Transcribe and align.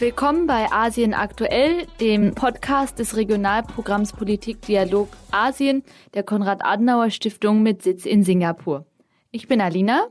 Willkommen 0.00 0.46
bei 0.46 0.72
Asien 0.72 1.12
aktuell, 1.12 1.86
dem 2.00 2.34
Podcast 2.34 2.98
des 2.98 3.16
Regionalprogramms 3.16 4.14
Politik 4.14 4.62
Dialog 4.62 5.10
Asien 5.30 5.82
der 6.14 6.22
Konrad-Adenauer-Stiftung 6.22 7.62
mit 7.62 7.82
Sitz 7.82 8.06
in 8.06 8.24
Singapur. 8.24 8.86
Ich 9.30 9.46
bin 9.46 9.60
Alina. 9.60 10.06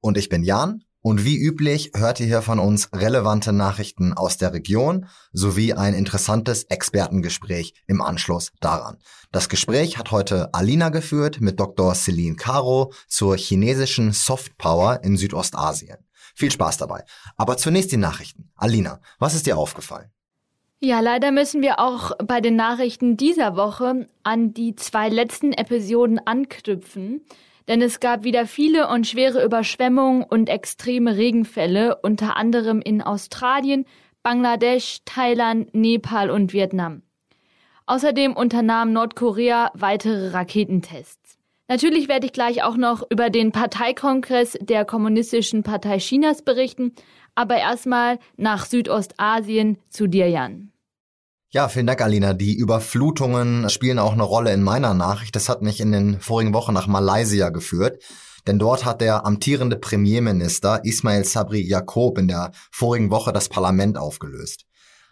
Und 0.00 0.18
ich 0.18 0.28
bin 0.28 0.42
Jan. 0.42 0.82
Und 1.02 1.24
wie 1.24 1.36
üblich 1.36 1.92
hört 1.94 2.18
ihr 2.18 2.26
hier 2.26 2.42
von 2.42 2.58
uns 2.58 2.88
relevante 2.92 3.52
Nachrichten 3.52 4.12
aus 4.12 4.38
der 4.38 4.52
Region 4.52 5.06
sowie 5.32 5.72
ein 5.72 5.94
interessantes 5.94 6.64
Expertengespräch 6.64 7.74
im 7.86 8.00
Anschluss 8.00 8.50
daran. 8.58 8.96
Das 9.30 9.48
Gespräch 9.48 9.98
hat 9.98 10.10
heute 10.10 10.52
Alina 10.52 10.88
geführt 10.88 11.40
mit 11.40 11.60
Dr. 11.60 11.94
Celine 11.94 12.34
Caro 12.34 12.92
zur 13.06 13.36
chinesischen 13.36 14.10
Soft 14.10 14.58
Power 14.58 15.04
in 15.04 15.16
Südostasien. 15.16 16.07
Viel 16.38 16.52
Spaß 16.52 16.76
dabei. 16.76 17.02
Aber 17.36 17.56
zunächst 17.56 17.90
die 17.90 17.96
Nachrichten. 17.96 18.52
Alina, 18.54 19.00
was 19.18 19.34
ist 19.34 19.46
dir 19.46 19.58
aufgefallen? 19.58 20.08
Ja, 20.78 21.00
leider 21.00 21.32
müssen 21.32 21.62
wir 21.62 21.80
auch 21.80 22.12
bei 22.24 22.40
den 22.40 22.54
Nachrichten 22.54 23.16
dieser 23.16 23.56
Woche 23.56 24.08
an 24.22 24.54
die 24.54 24.76
zwei 24.76 25.08
letzten 25.08 25.52
Episoden 25.52 26.20
anknüpfen, 26.24 27.22
denn 27.66 27.82
es 27.82 27.98
gab 27.98 28.22
wieder 28.22 28.46
viele 28.46 28.86
und 28.86 29.08
schwere 29.08 29.44
Überschwemmungen 29.44 30.22
und 30.22 30.48
extreme 30.48 31.16
Regenfälle, 31.16 31.96
unter 32.02 32.36
anderem 32.36 32.80
in 32.82 33.02
Australien, 33.02 33.84
Bangladesch, 34.22 34.98
Thailand, 35.04 35.74
Nepal 35.74 36.30
und 36.30 36.52
Vietnam. 36.52 37.02
Außerdem 37.86 38.36
unternahm 38.36 38.92
Nordkorea 38.92 39.72
weitere 39.74 40.28
Raketentests. 40.28 41.27
Natürlich 41.68 42.08
werde 42.08 42.26
ich 42.26 42.32
gleich 42.32 42.62
auch 42.62 42.76
noch 42.76 43.02
über 43.10 43.28
den 43.28 43.52
Parteikongress 43.52 44.56
der 44.60 44.86
Kommunistischen 44.86 45.62
Partei 45.62 45.98
Chinas 45.98 46.42
berichten, 46.42 46.94
aber 47.34 47.56
erstmal 47.58 48.18
nach 48.38 48.64
Südostasien 48.64 49.76
zu 49.90 50.06
dir, 50.06 50.30
Jan. 50.30 50.72
Ja, 51.50 51.68
vielen 51.68 51.86
Dank, 51.86 52.00
Alina. 52.00 52.32
Die 52.32 52.54
Überflutungen 52.56 53.68
spielen 53.70 53.98
auch 53.98 54.12
eine 54.12 54.22
Rolle 54.22 54.52
in 54.52 54.62
meiner 54.62 54.92
Nachricht. 54.94 55.36
Das 55.36 55.48
hat 55.48 55.62
mich 55.62 55.80
in 55.80 55.92
den 55.92 56.20
vorigen 56.20 56.52
Wochen 56.52 56.72
nach 56.72 56.86
Malaysia 56.86 57.50
geführt. 57.50 58.02
Denn 58.46 58.58
dort 58.58 58.84
hat 58.84 59.00
der 59.02 59.26
amtierende 59.26 59.76
Premierminister 59.76 60.84
Ismail 60.84 61.24
Sabri 61.24 61.60
Jakob 61.60 62.18
in 62.18 62.28
der 62.28 62.52
vorigen 62.70 63.10
Woche 63.10 63.32
das 63.32 63.48
Parlament 63.48 63.98
aufgelöst. 63.98 64.67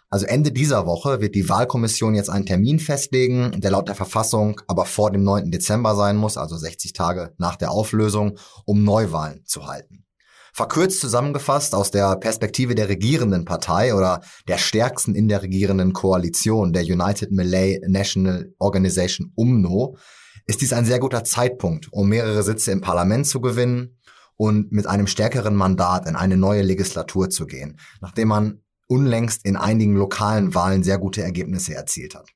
Also 0.09 0.25
Ende 0.25 0.53
dieser 0.53 0.85
Woche 0.85 1.19
wird 1.19 1.35
die 1.35 1.49
Wahlkommission 1.49 2.15
jetzt 2.15 2.29
einen 2.29 2.45
Termin 2.45 2.79
festlegen, 2.79 3.59
der 3.59 3.71
laut 3.71 3.89
der 3.89 3.95
Verfassung 3.95 4.61
aber 4.67 4.85
vor 4.85 5.11
dem 5.11 5.23
9. 5.23 5.51
Dezember 5.51 5.95
sein 5.95 6.15
muss, 6.15 6.37
also 6.37 6.55
60 6.55 6.93
Tage 6.93 7.33
nach 7.37 7.57
der 7.57 7.71
Auflösung, 7.71 8.37
um 8.65 8.83
Neuwahlen 8.83 9.41
zu 9.45 9.67
halten. 9.67 10.05
Verkürzt 10.53 11.01
zusammengefasst 11.01 11.75
aus 11.75 11.91
der 11.91 12.15
Perspektive 12.15 12.73
der 12.73 12.89
regierenden 12.89 13.45
Partei 13.45 13.93
oder 13.93 14.21
der 14.47 14.57
stärksten 14.57 15.13
in 15.13 15.27
der 15.27 15.43
regierenden 15.43 15.93
Koalition, 15.93 16.73
der 16.73 16.83
United 16.83 17.31
Malay 17.31 17.79
National 17.85 18.53
Organization 18.57 19.33
UMNO, 19.35 19.97
ist 20.47 20.61
dies 20.61 20.73
ein 20.73 20.85
sehr 20.85 20.99
guter 20.99 21.25
Zeitpunkt, 21.25 21.91
um 21.91 22.07
mehrere 22.07 22.41
Sitze 22.43 22.71
im 22.71 22.81
Parlament 22.81 23.27
zu 23.27 23.41
gewinnen 23.41 23.99
und 24.37 24.71
mit 24.71 24.87
einem 24.87 25.07
stärkeren 25.07 25.55
Mandat 25.55 26.07
in 26.07 26.15
eine 26.15 26.37
neue 26.37 26.61
Legislatur 26.61 27.29
zu 27.29 27.45
gehen, 27.45 27.77
nachdem 27.99 28.29
man 28.29 28.61
unlängst 28.87 29.45
in 29.45 29.55
einigen 29.55 29.95
lokalen 29.95 30.55
Wahlen 30.55 30.83
sehr 30.83 30.97
gute 30.97 31.21
Ergebnisse 31.21 31.75
erzielt 31.75 32.15
hat. 32.15 32.27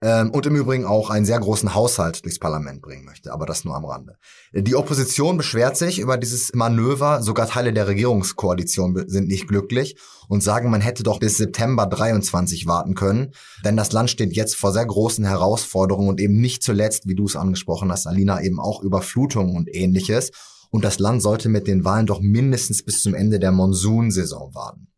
Ähm, 0.00 0.30
und 0.30 0.46
im 0.46 0.54
Übrigen 0.54 0.84
auch 0.84 1.10
einen 1.10 1.26
sehr 1.26 1.40
großen 1.40 1.74
Haushalt 1.74 2.24
durchs 2.24 2.38
Parlament 2.38 2.82
bringen 2.82 3.04
möchte, 3.04 3.32
aber 3.32 3.46
das 3.46 3.64
nur 3.64 3.74
am 3.74 3.84
Rande. 3.84 4.16
Die 4.52 4.76
Opposition 4.76 5.36
beschwert 5.36 5.76
sich 5.76 5.98
über 5.98 6.16
dieses 6.16 6.54
Manöver, 6.54 7.20
sogar 7.20 7.48
Teile 7.48 7.72
der 7.72 7.88
Regierungskoalition 7.88 9.08
sind 9.08 9.26
nicht 9.26 9.48
glücklich 9.48 9.96
und 10.28 10.40
sagen, 10.40 10.70
man 10.70 10.80
hätte 10.80 11.02
doch 11.02 11.18
bis 11.18 11.36
September 11.36 11.86
23 11.86 12.68
warten 12.68 12.94
können, 12.94 13.32
denn 13.64 13.76
das 13.76 13.90
Land 13.90 14.10
steht 14.10 14.32
jetzt 14.34 14.54
vor 14.54 14.72
sehr 14.72 14.86
großen 14.86 15.24
Herausforderungen 15.24 16.10
und 16.10 16.20
eben 16.20 16.40
nicht 16.40 16.62
zuletzt, 16.62 17.08
wie 17.08 17.16
du 17.16 17.24
es 17.24 17.34
angesprochen 17.34 17.90
hast, 17.90 18.06
Alina, 18.06 18.40
eben 18.40 18.60
auch 18.60 18.82
Überflutungen 18.82 19.56
und 19.56 19.68
ähnliches. 19.74 20.30
Und 20.70 20.84
das 20.84 20.98
Land 20.98 21.22
sollte 21.22 21.48
mit 21.48 21.66
den 21.66 21.84
Wahlen 21.84 22.06
doch 22.06 22.20
mindestens 22.20 22.84
bis 22.84 23.02
zum 23.02 23.14
Ende 23.14 23.40
der 23.40 23.52
Monsunsaison 23.52 24.54
warten. 24.54 24.88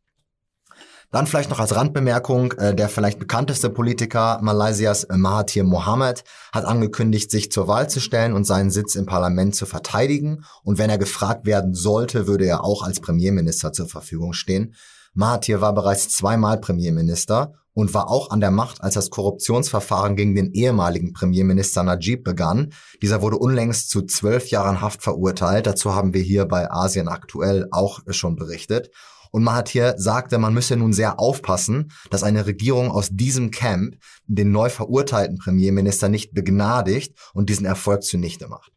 Dann 1.12 1.26
vielleicht 1.26 1.50
noch 1.50 1.58
als 1.58 1.74
Randbemerkung, 1.74 2.52
äh, 2.52 2.74
der 2.74 2.88
vielleicht 2.88 3.18
bekannteste 3.18 3.68
Politiker 3.68 4.38
Malaysias 4.42 5.04
äh, 5.04 5.16
Mahathir 5.16 5.64
Mohamad 5.64 6.22
hat 6.52 6.64
angekündigt, 6.64 7.32
sich 7.32 7.50
zur 7.50 7.66
Wahl 7.66 7.90
zu 7.90 8.00
stellen 8.00 8.32
und 8.32 8.44
seinen 8.44 8.70
Sitz 8.70 8.94
im 8.94 9.06
Parlament 9.06 9.56
zu 9.56 9.66
verteidigen. 9.66 10.44
Und 10.62 10.78
wenn 10.78 10.88
er 10.88 10.98
gefragt 10.98 11.46
werden 11.46 11.74
sollte, 11.74 12.28
würde 12.28 12.46
er 12.46 12.62
auch 12.62 12.84
als 12.84 13.00
Premierminister 13.00 13.72
zur 13.72 13.88
Verfügung 13.88 14.34
stehen. 14.34 14.74
Mahathir 15.12 15.60
war 15.60 15.74
bereits 15.74 16.10
zweimal 16.10 16.60
Premierminister 16.60 17.54
und 17.72 17.92
war 17.92 18.08
auch 18.08 18.30
an 18.30 18.40
der 18.40 18.52
Macht, 18.52 18.80
als 18.80 18.94
das 18.94 19.10
Korruptionsverfahren 19.10 20.14
gegen 20.14 20.36
den 20.36 20.52
ehemaligen 20.52 21.12
Premierminister 21.12 21.82
Najib 21.82 22.22
begann. 22.22 22.72
Dieser 23.02 23.20
wurde 23.20 23.38
unlängst 23.38 23.90
zu 23.90 24.02
zwölf 24.02 24.48
Jahren 24.50 24.80
Haft 24.80 25.02
verurteilt. 25.02 25.66
Dazu 25.66 25.94
haben 25.94 26.14
wir 26.14 26.22
hier 26.22 26.46
bei 26.46 26.70
Asien 26.70 27.08
aktuell 27.08 27.66
auch 27.72 28.00
schon 28.10 28.36
berichtet. 28.36 28.90
Und 29.30 29.44
Mahathir 29.44 29.94
sagte, 29.96 30.38
man 30.38 30.54
müsse 30.54 30.76
nun 30.76 30.92
sehr 30.92 31.20
aufpassen, 31.20 31.92
dass 32.10 32.22
eine 32.22 32.46
Regierung 32.46 32.90
aus 32.90 33.10
diesem 33.10 33.50
Camp 33.50 33.96
den 34.26 34.50
neu 34.50 34.68
verurteilten 34.68 35.38
Premierminister 35.38 36.08
nicht 36.08 36.32
begnadigt 36.32 37.16
und 37.32 37.48
diesen 37.48 37.66
Erfolg 37.66 38.02
zunichte 38.02 38.48
macht. 38.48 38.72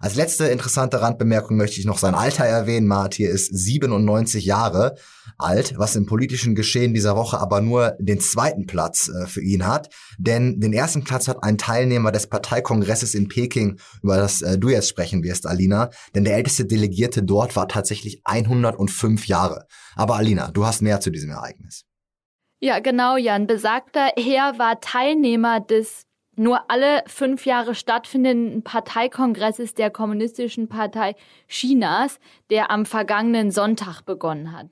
Als 0.00 0.14
letzte 0.14 0.46
interessante 0.46 1.00
Randbemerkung 1.00 1.56
möchte 1.56 1.80
ich 1.80 1.86
noch 1.86 1.98
sein 1.98 2.14
Alter 2.14 2.44
erwähnen. 2.44 2.86
Mahathir 2.86 3.30
ist 3.30 3.56
97 3.56 4.44
Jahre 4.44 4.96
alt, 5.38 5.74
was 5.78 5.96
im 5.96 6.06
politischen 6.06 6.54
Geschehen 6.54 6.94
dieser 6.94 7.16
Woche 7.16 7.38
aber 7.38 7.60
nur 7.60 7.96
den 7.98 8.20
zweiten 8.20 8.66
Platz 8.66 9.08
äh, 9.08 9.26
für 9.26 9.42
ihn 9.42 9.66
hat. 9.66 9.88
Denn 10.18 10.60
den 10.60 10.72
ersten 10.72 11.04
Platz 11.04 11.28
hat 11.28 11.42
ein 11.42 11.58
Teilnehmer 11.58 12.12
des 12.12 12.26
Parteikongresses 12.26 13.14
in 13.14 13.28
Peking, 13.28 13.78
über 14.02 14.16
das 14.16 14.42
äh, 14.42 14.58
du 14.58 14.68
jetzt 14.68 14.88
sprechen 14.88 15.22
wirst, 15.22 15.46
Alina. 15.46 15.90
Denn 16.14 16.24
der 16.24 16.36
älteste 16.36 16.66
Delegierte 16.66 17.22
dort 17.22 17.56
war 17.56 17.68
tatsächlich 17.68 18.20
105 18.24 19.26
Jahre. 19.26 19.66
Aber 19.94 20.16
Alina, 20.16 20.50
du 20.50 20.66
hast 20.66 20.82
mehr 20.82 21.00
zu 21.00 21.10
diesem 21.10 21.30
Ereignis. 21.30 21.84
Ja, 22.58 22.78
genau, 22.78 23.16
Jan. 23.16 23.46
Besagter 23.46 24.10
Herr 24.16 24.58
war 24.58 24.80
Teilnehmer 24.80 25.60
des 25.60 26.05
nur 26.36 26.70
alle 26.70 27.02
fünf 27.06 27.46
Jahre 27.46 27.74
stattfindenden 27.74 28.62
Parteikongresses 28.62 29.74
der 29.74 29.90
Kommunistischen 29.90 30.68
Partei 30.68 31.14
Chinas, 31.48 32.18
der 32.50 32.70
am 32.70 32.86
vergangenen 32.86 33.50
Sonntag 33.50 34.02
begonnen 34.02 34.52
hat. 34.52 34.68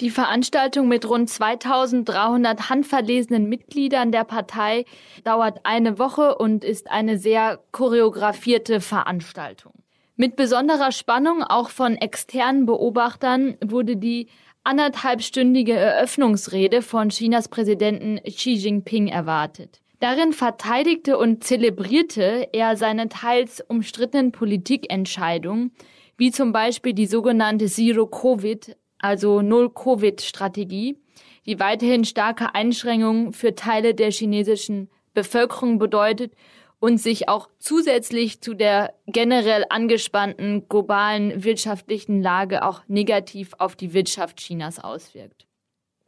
Die 0.00 0.10
Veranstaltung 0.10 0.88
mit 0.88 1.08
rund 1.08 1.30
2300 1.30 2.68
handverlesenen 2.70 3.48
Mitgliedern 3.48 4.10
der 4.10 4.24
Partei 4.24 4.84
dauert 5.22 5.60
eine 5.64 5.98
Woche 5.98 6.36
und 6.36 6.64
ist 6.64 6.90
eine 6.90 7.18
sehr 7.18 7.60
choreografierte 7.70 8.80
Veranstaltung. 8.80 9.74
Mit 10.16 10.34
besonderer 10.34 10.90
Spannung 10.90 11.44
auch 11.44 11.70
von 11.70 11.94
externen 11.94 12.66
Beobachtern 12.66 13.56
wurde 13.64 13.96
die 13.96 14.28
anderthalbstündige 14.64 15.74
Eröffnungsrede 15.74 16.82
von 16.82 17.10
Chinas 17.10 17.48
Präsidenten 17.48 18.20
Xi 18.24 18.54
Jinping 18.54 19.08
erwartet. 19.08 19.81
Darin 20.02 20.32
verteidigte 20.32 21.16
und 21.16 21.44
zelebrierte 21.44 22.48
er 22.52 22.76
seine 22.76 23.08
teils 23.08 23.60
umstrittenen 23.60 24.32
Politikentscheidungen, 24.32 25.70
wie 26.16 26.32
zum 26.32 26.50
Beispiel 26.50 26.92
die 26.92 27.06
sogenannte 27.06 27.66
Zero-Covid, 27.66 28.76
also 28.98 29.42
Null-Covid-Strategie, 29.42 30.98
die 31.46 31.60
weiterhin 31.60 32.04
starke 32.04 32.52
Einschränkungen 32.52 33.32
für 33.32 33.54
Teile 33.54 33.94
der 33.94 34.10
chinesischen 34.10 34.90
Bevölkerung 35.14 35.78
bedeutet 35.78 36.34
und 36.80 36.98
sich 36.98 37.28
auch 37.28 37.48
zusätzlich 37.60 38.40
zu 38.40 38.54
der 38.54 38.94
generell 39.06 39.66
angespannten 39.70 40.68
globalen 40.68 41.44
wirtschaftlichen 41.44 42.20
Lage 42.20 42.64
auch 42.64 42.82
negativ 42.88 43.52
auf 43.58 43.76
die 43.76 43.94
Wirtschaft 43.94 44.38
Chinas 44.38 44.80
auswirkt. 44.80 45.46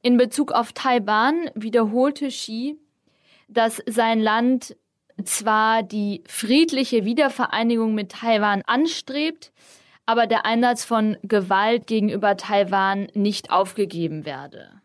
In 0.02 0.16
Bezug 0.16 0.50
auf 0.50 0.72
Taiwan 0.72 1.48
wiederholte 1.54 2.26
Xi, 2.26 2.76
dass 3.54 3.82
sein 3.86 4.20
Land 4.20 4.76
zwar 5.24 5.82
die 5.82 6.22
friedliche 6.26 7.04
Wiedervereinigung 7.04 7.94
mit 7.94 8.12
Taiwan 8.12 8.62
anstrebt, 8.66 9.52
aber 10.06 10.26
der 10.26 10.44
Einsatz 10.44 10.84
von 10.84 11.16
Gewalt 11.22 11.86
gegenüber 11.86 12.36
Taiwan 12.36 13.08
nicht 13.14 13.50
aufgegeben 13.50 14.26
werde. 14.26 14.82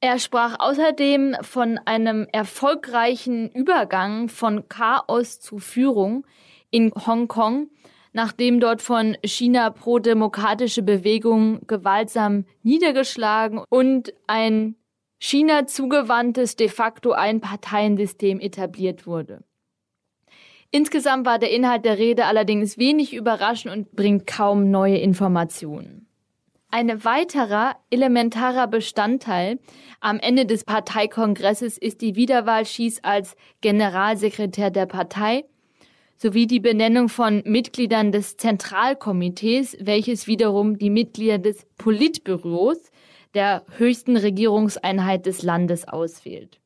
Er 0.00 0.18
sprach 0.18 0.56
außerdem 0.58 1.36
von 1.40 1.78
einem 1.84 2.26
erfolgreichen 2.32 3.50
Übergang 3.50 4.28
von 4.28 4.68
Chaos 4.68 5.40
zu 5.40 5.58
Führung 5.58 6.26
in 6.70 6.92
Hongkong, 6.94 7.70
nachdem 8.12 8.60
dort 8.60 8.82
von 8.82 9.16
China 9.24 9.70
pro-demokratische 9.70 10.82
Bewegungen 10.82 11.60
gewaltsam 11.66 12.44
niedergeschlagen 12.62 13.62
und 13.68 14.12
ein 14.26 14.76
China 15.18 15.66
zugewandtes 15.66 16.56
de 16.56 16.68
facto 16.68 17.12
Einparteiensystem 17.12 18.38
etabliert 18.40 19.06
wurde. 19.06 19.44
Insgesamt 20.70 21.24
war 21.26 21.38
der 21.38 21.50
Inhalt 21.50 21.84
der 21.84 21.98
Rede 21.98 22.26
allerdings 22.26 22.76
wenig 22.76 23.14
überraschend 23.14 23.74
und 23.74 23.92
bringt 23.92 24.26
kaum 24.26 24.70
neue 24.70 24.98
Informationen. 24.98 26.06
Ein 26.70 27.04
weiterer 27.04 27.76
elementarer 27.90 28.66
Bestandteil 28.66 29.58
am 30.00 30.18
Ende 30.18 30.44
des 30.44 30.64
Parteikongresses 30.64 31.78
ist 31.78 32.02
die 32.02 32.16
Wiederwahl 32.16 32.66
Schis 32.66 33.02
als 33.02 33.36
Generalsekretär 33.60 34.70
der 34.70 34.86
Partei 34.86 35.44
sowie 36.18 36.46
die 36.46 36.60
Benennung 36.60 37.08
von 37.08 37.42
Mitgliedern 37.44 38.10
des 38.10 38.36
Zentralkomitees, 38.36 39.76
welches 39.80 40.26
wiederum 40.26 40.78
die 40.78 40.90
Mitglieder 40.90 41.38
des 41.38 41.66
Politbüros 41.76 42.90
der 43.36 43.62
höchsten 43.76 44.16
Regierungseinheit 44.16 45.26
des 45.26 45.42
Landes 45.42 45.86
auswählt. 45.86 46.58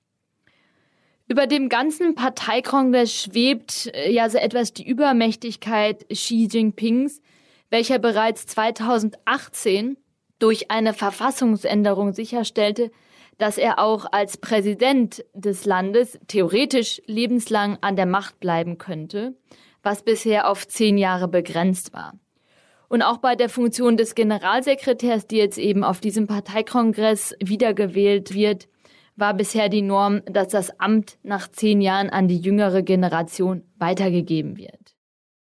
Über 1.28 1.46
dem 1.46 1.69
ganzen 1.69 2.14
Parteikongress 2.14 3.14
schwebt 3.14 3.90
äh, 3.94 4.11
ja 4.11 4.28
so 4.28 4.38
etwas 4.38 4.72
die 4.72 4.87
Übermächtigkeit 4.88 6.08
Xi 6.08 6.49
Jinpings, 6.50 7.20
welcher 7.70 7.99
bereits 7.99 8.46
2018 8.46 9.96
durch 10.38 10.70
eine 10.70 10.94
Verfassungsänderung 10.94 12.12
sicherstellte, 12.12 12.90
dass 13.38 13.58
er 13.58 13.78
auch 13.78 14.06
als 14.11 14.38
Präsident 14.38 15.25
des 15.34 15.64
Landes 15.66 16.19
theoretisch 16.26 17.00
lebenslang 17.06 17.78
an 17.81 17.96
der 17.96 18.06
Macht 18.06 18.40
bleiben 18.40 18.78
könnte, 18.78 19.37
was 19.82 20.02
bisher 20.02 20.49
auf 20.49 20.66
zehn 20.66 20.99
Jahre 20.99 21.28
begrenzt 21.28 21.93
war. 21.93 22.14
Und 22.90 23.02
auch 23.02 23.19
bei 23.19 23.37
der 23.37 23.48
Funktion 23.48 23.96
des 23.96 24.16
Generalsekretärs, 24.16 25.28
die 25.28 25.37
jetzt 25.37 25.58
eben 25.58 25.84
auf 25.84 26.00
diesem 26.00 26.26
Parteikongress 26.26 27.37
wiedergewählt 27.40 28.34
wird, 28.34 28.69
war 29.14 29.32
bisher 29.32 29.69
die 29.69 29.82
Norm, 29.82 30.22
dass 30.26 30.48
das 30.48 30.81
Amt 30.81 31.16
nach 31.22 31.48
zehn 31.48 31.81
Jahren 31.81 32.10
an 32.10 32.26
die 32.26 32.38
jüngere 32.38 32.82
Generation 32.82 33.62
weitergegeben 33.78 34.56
wird. 34.56 34.96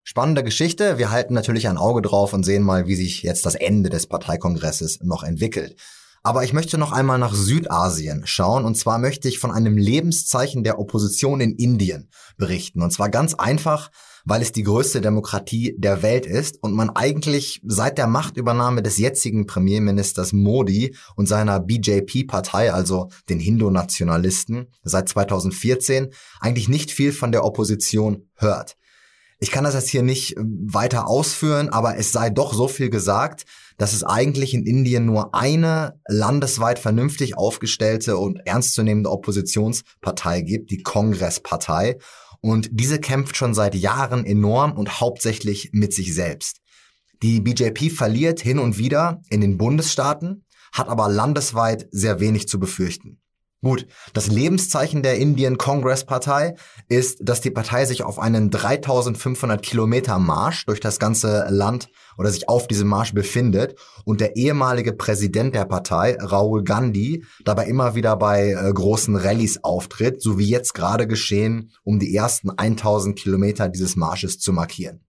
Spannende 0.04 0.44
Geschichte. 0.44 0.98
Wir 0.98 1.10
halten 1.10 1.34
natürlich 1.34 1.70
ein 1.70 1.78
Auge 1.78 2.02
drauf 2.02 2.34
und 2.34 2.44
sehen 2.44 2.64
mal, 2.64 2.86
wie 2.88 2.96
sich 2.96 3.24
jetzt 3.24 3.46
das 3.46 3.56
Ende 3.56 3.90
des 3.90 4.08
Parteikongresses 4.08 5.00
noch 5.02 5.24
entwickelt. 5.24 5.78
Aber 6.28 6.44
ich 6.44 6.52
möchte 6.52 6.78
noch 6.78 6.92
einmal 6.92 7.20
nach 7.20 7.34
Südasien 7.34 8.24
schauen 8.26 8.66
und 8.66 8.76
zwar 8.76 8.98
möchte 8.98 9.30
ich 9.30 9.40
von 9.40 9.50
einem 9.50 9.78
Lebenszeichen 9.78 10.62
der 10.62 10.78
Opposition 10.78 11.40
in 11.40 11.56
Indien 11.56 12.10
berichten. 12.36 12.82
Und 12.82 12.92
zwar 12.92 13.08
ganz 13.08 13.34
einfach, 13.34 13.92
weil 14.26 14.42
es 14.42 14.52
die 14.52 14.64
größte 14.64 15.00
Demokratie 15.00 15.76
der 15.78 16.02
Welt 16.02 16.26
ist 16.26 16.62
und 16.62 16.74
man 16.74 16.90
eigentlich 16.90 17.62
seit 17.66 17.98
der 17.98 18.08
Machtübernahme 18.08 18.84
des 18.84 18.98
jetzigen 18.98 19.48
Premierministers 19.48 20.34
Modi 20.34 20.98
und 21.16 21.30
seiner 21.30 21.62
BJP-Partei, 21.62 22.74
also 22.74 23.08
den 23.30 23.40
Hindu-Nationalisten, 23.40 24.68
seit 24.84 25.08
2014 25.08 26.10
eigentlich 26.42 26.68
nicht 26.68 26.92
viel 26.92 27.14
von 27.14 27.32
der 27.32 27.46
Opposition 27.46 28.28
hört. 28.36 28.76
Ich 29.40 29.52
kann 29.52 29.64
das 29.64 29.76
jetzt 29.76 29.90
hier 29.90 30.02
nicht 30.02 30.36
ähm, 30.36 30.68
weiter 30.70 31.08
ausführen, 31.08 31.70
aber 31.70 31.98
es 31.98 32.12
sei 32.12 32.30
doch 32.30 32.54
so 32.54 32.68
viel 32.68 32.90
gesagt, 32.90 33.46
dass 33.78 33.94
es 33.94 34.04
eigentlich 34.04 34.54
in 34.54 34.66
Indien 34.66 35.06
nur 35.06 35.36
eine 35.36 36.00
landesweit 36.08 36.80
vernünftig 36.80 37.38
aufgestellte 37.38 38.18
und 38.18 38.40
ernstzunehmende 38.46 39.12
Oppositionspartei 39.12 40.42
gibt, 40.42 40.72
die 40.72 40.82
Kongresspartei. 40.82 41.98
Und 42.42 42.70
diese 42.72 43.00
kämpft 43.00 43.38
schon 43.38 43.54
seit 43.54 43.76
Jahren 43.76 44.26
enorm 44.26 44.74
und 44.74 45.00
hauptsächlich 45.00 45.70
mit 45.74 45.94
sich 45.94 46.14
selbst. 46.14 46.58
Die 47.24 47.42
BJP 47.42 47.92
verliert 47.92 48.40
hin 48.40 48.60
und 48.60 48.78
wieder 48.78 49.22
in 49.30 49.42
den 49.42 49.58
Bundesstaaten, 49.58 50.46
hat 50.72 50.88
aber 50.88 51.10
landesweit 51.10 51.88
sehr 51.92 52.20
wenig 52.20 52.48
zu 52.48 52.60
befürchten. 52.60 53.20
Gut, 53.68 53.86
das 54.14 54.28
Lebenszeichen 54.28 55.04
der 55.04 55.18
Indian 55.18 55.58
Congress 55.58 56.06
Partei 56.06 56.56
ist, 56.88 57.18
dass 57.22 57.42
die 57.42 57.52
Partei 57.52 57.84
sich 57.84 58.02
auf 58.02 58.18
einen 58.18 58.50
3500 58.50 59.62
Kilometer 59.62 60.20
Marsch 60.20 60.66
durch 60.68 60.80
das 60.80 61.00
ganze 61.00 61.48
Land 61.50 61.90
oder 62.18 62.32
sich 62.32 62.48
auf 62.48 62.70
diesem 62.70 62.88
Marsch 62.88 63.14
befindet 63.14 63.78
und 64.06 64.22
der 64.22 64.38
ehemalige 64.38 64.94
Präsident 64.94 65.54
der 65.54 65.66
Partei, 65.66 66.16
Rahul 66.18 66.64
Gandhi, 66.64 67.26
dabei 67.44 67.66
immer 67.66 67.94
wieder 67.94 68.16
bei 68.16 68.52
äh, 68.52 68.72
großen 68.72 69.18
Rallyes 69.18 69.66
auftritt, 69.66 70.22
so 70.22 70.40
wie 70.40 70.48
jetzt 70.48 70.74
gerade 70.74 71.06
geschehen, 71.06 71.72
um 71.84 72.00
die 72.00 72.16
ersten 72.16 72.52
1000 72.52 73.20
Kilometer 73.20 73.68
dieses 73.68 73.98
Marsches 73.98 74.40
zu 74.40 74.54
markieren. 74.54 75.02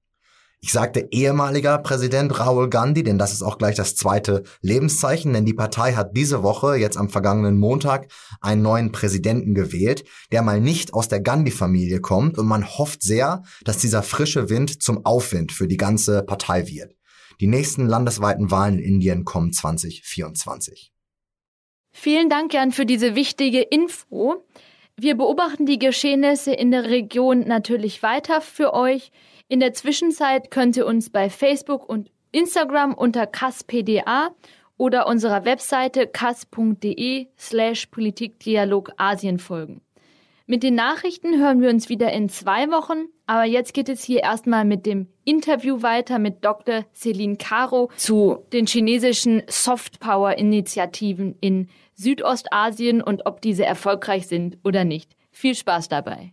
Ich 0.61 0.73
sagte 0.73 1.07
ehemaliger 1.13 1.79
Präsident 1.79 2.37
Rahul 2.41 2.69
Gandhi, 2.69 3.05
denn 3.05 3.17
das 3.17 3.33
ist 3.33 3.43
auch 3.43 3.59
gleich 3.59 3.77
das 3.77 3.95
zweite 3.95 4.43
Lebenszeichen, 4.61 5.33
denn 5.33 5.45
die 5.45 5.55
Partei 5.55 5.93
hat 5.93 6.17
diese 6.17 6.43
Woche, 6.43 6.75
jetzt 6.75 6.97
am 6.97 7.11
vergangenen 7.11 7.59
Montag, 7.59 8.11
einen 8.41 8.63
neuen 8.63 8.91
Präsidenten 8.91 9.55
gewählt, 9.55 10.05
der 10.33 10.43
mal 10.43 10.61
nicht 10.61 10.95
aus 10.95 11.07
der 11.07 11.21
Gandhi-Familie 11.21 12.01
kommt 12.01 12.39
und 12.39 12.47
man 12.47 12.67
hofft 12.67 13.03
sehr, 13.03 13.45
dass 13.65 13.79
dieser 13.79 14.03
frische 14.03 14.51
Wind 14.51 14.83
zum 14.83 15.07
Aufwind 15.07 15.53
für 15.53 15.69
die 15.69 15.77
ganze 15.77 16.25
Partei 16.25 16.67
wird. 16.67 16.97
Die 17.41 17.47
nächsten 17.47 17.87
landesweiten 17.87 18.51
Wahlen 18.51 18.81
in 18.81 18.95
Indien 18.95 19.25
kommen 19.25 19.53
2024. 19.53 20.93
Vielen 21.93 22.29
Dank, 22.29 22.53
Jan, 22.53 22.73
für 22.73 22.85
diese 22.85 23.15
wichtige 23.15 23.61
Info. 23.61 24.45
Wir 24.97 25.17
beobachten 25.17 25.67
die 25.67 25.79
Geschehnisse 25.79 26.53
in 26.53 26.73
der 26.73 26.85
Region 26.85 27.47
natürlich 27.47 28.03
weiter 28.03 28.41
für 28.41 28.75
euch. 28.75 29.13
In 29.51 29.61
der 29.61 29.73
Zwischenzeit 29.73 30.51
könnt 30.51 30.77
ihr 30.77 30.87
uns 30.87 31.09
bei 31.09 31.31
Facebook 31.31 31.89
und 31.89 32.11
Instagram 32.33 32.93
unter 32.93 33.27
kaspda 33.27 34.31
oder 34.77 35.07
unserer 35.07 35.47
Webseite 35.47 36.07
kas.de 36.07 37.29
slash 37.39 37.87
Politikdialog 37.87 38.93
Asien 38.99 39.39
folgen. 39.39 39.81
Mit 40.47 40.63
den 40.63 40.75
Nachrichten 40.75 41.39
hören 41.39 41.63
wir 41.63 41.71
uns 41.71 41.89
wieder 41.89 42.13
in 42.13 42.29
zwei 42.29 42.71
Wochen, 42.71 43.07
aber 43.27 43.45
jetzt 43.45 43.73
geht 43.73 43.89
es 43.89 44.05
hier 44.05 44.23
erstmal 44.23 44.67
mit 44.67 44.85
dem 44.85 45.09
Interview 45.25 45.81
weiter 45.81 46.19
mit 46.19 46.45
Dr. 46.45 46.85
Celine 46.95 47.37
Caro 47.37 47.91
zu 47.97 48.45
den 48.53 48.67
chinesischen 48.67 49.43
Softpower-Initiativen 49.47 51.37
in 51.41 51.69
Südostasien 51.95 53.03
und 53.03 53.25
ob 53.25 53.41
diese 53.41 53.65
erfolgreich 53.65 54.27
sind 54.27 54.59
oder 54.63 54.85
nicht. 54.85 55.17
Viel 55.31 55.55
Spaß 55.55 55.89
dabei. 55.89 56.33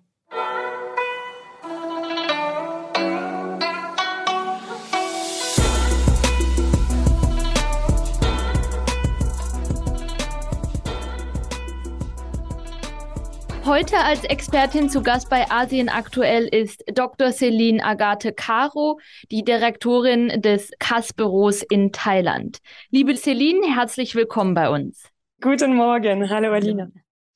Heute 13.65 13.97
als 13.97 14.23
Expertin 14.25 14.91
zu 14.91 15.01
Gast 15.01 15.27
bei 15.27 15.49
Asien 15.49 15.89
aktuell 15.89 16.45
ist 16.45 16.83
Dr. 16.93 17.31
Celine 17.31 17.83
Agathe 17.83 18.31
Caro, 18.31 18.99
die 19.31 19.43
Direktorin 19.43 20.39
des 20.39 20.69
CAS-Büros 20.77 21.63
in 21.63 21.91
Thailand. 21.91 22.59
Liebe 22.91 23.15
Celine, 23.15 23.65
herzlich 23.75 24.13
willkommen 24.13 24.53
bei 24.53 24.69
uns. 24.69 25.09
Guten 25.41 25.75
Morgen, 25.75 26.29
hallo 26.29 26.51
Alina. 26.51 26.89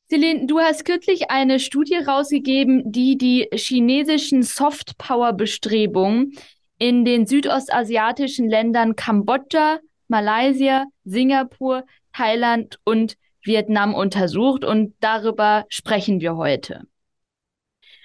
Celine, 0.08 0.46
du 0.46 0.60
hast 0.60 0.86
kürzlich 0.86 1.32
eine 1.32 1.60
Studie 1.60 1.96
rausgegeben, 1.96 2.84
die 2.92 3.18
die 3.18 3.48
chinesischen 3.52 4.44
Softpower-Bestrebungen 4.44 6.34
in 6.78 7.06
den 7.06 7.26
südostasiatischen 7.26 8.48
Ländern 8.48 8.96
Kambodscha, 8.96 9.80
Malaysia, 10.08 10.86
Singapur, 11.06 11.86
Thailand 12.14 12.78
und 12.84 13.16
Vietnam 13.44 13.94
untersucht 13.94 14.66
und 14.66 14.94
darüber 15.00 15.66
sprechen 15.70 16.22
wir 16.22 16.36
heute. 16.36 16.84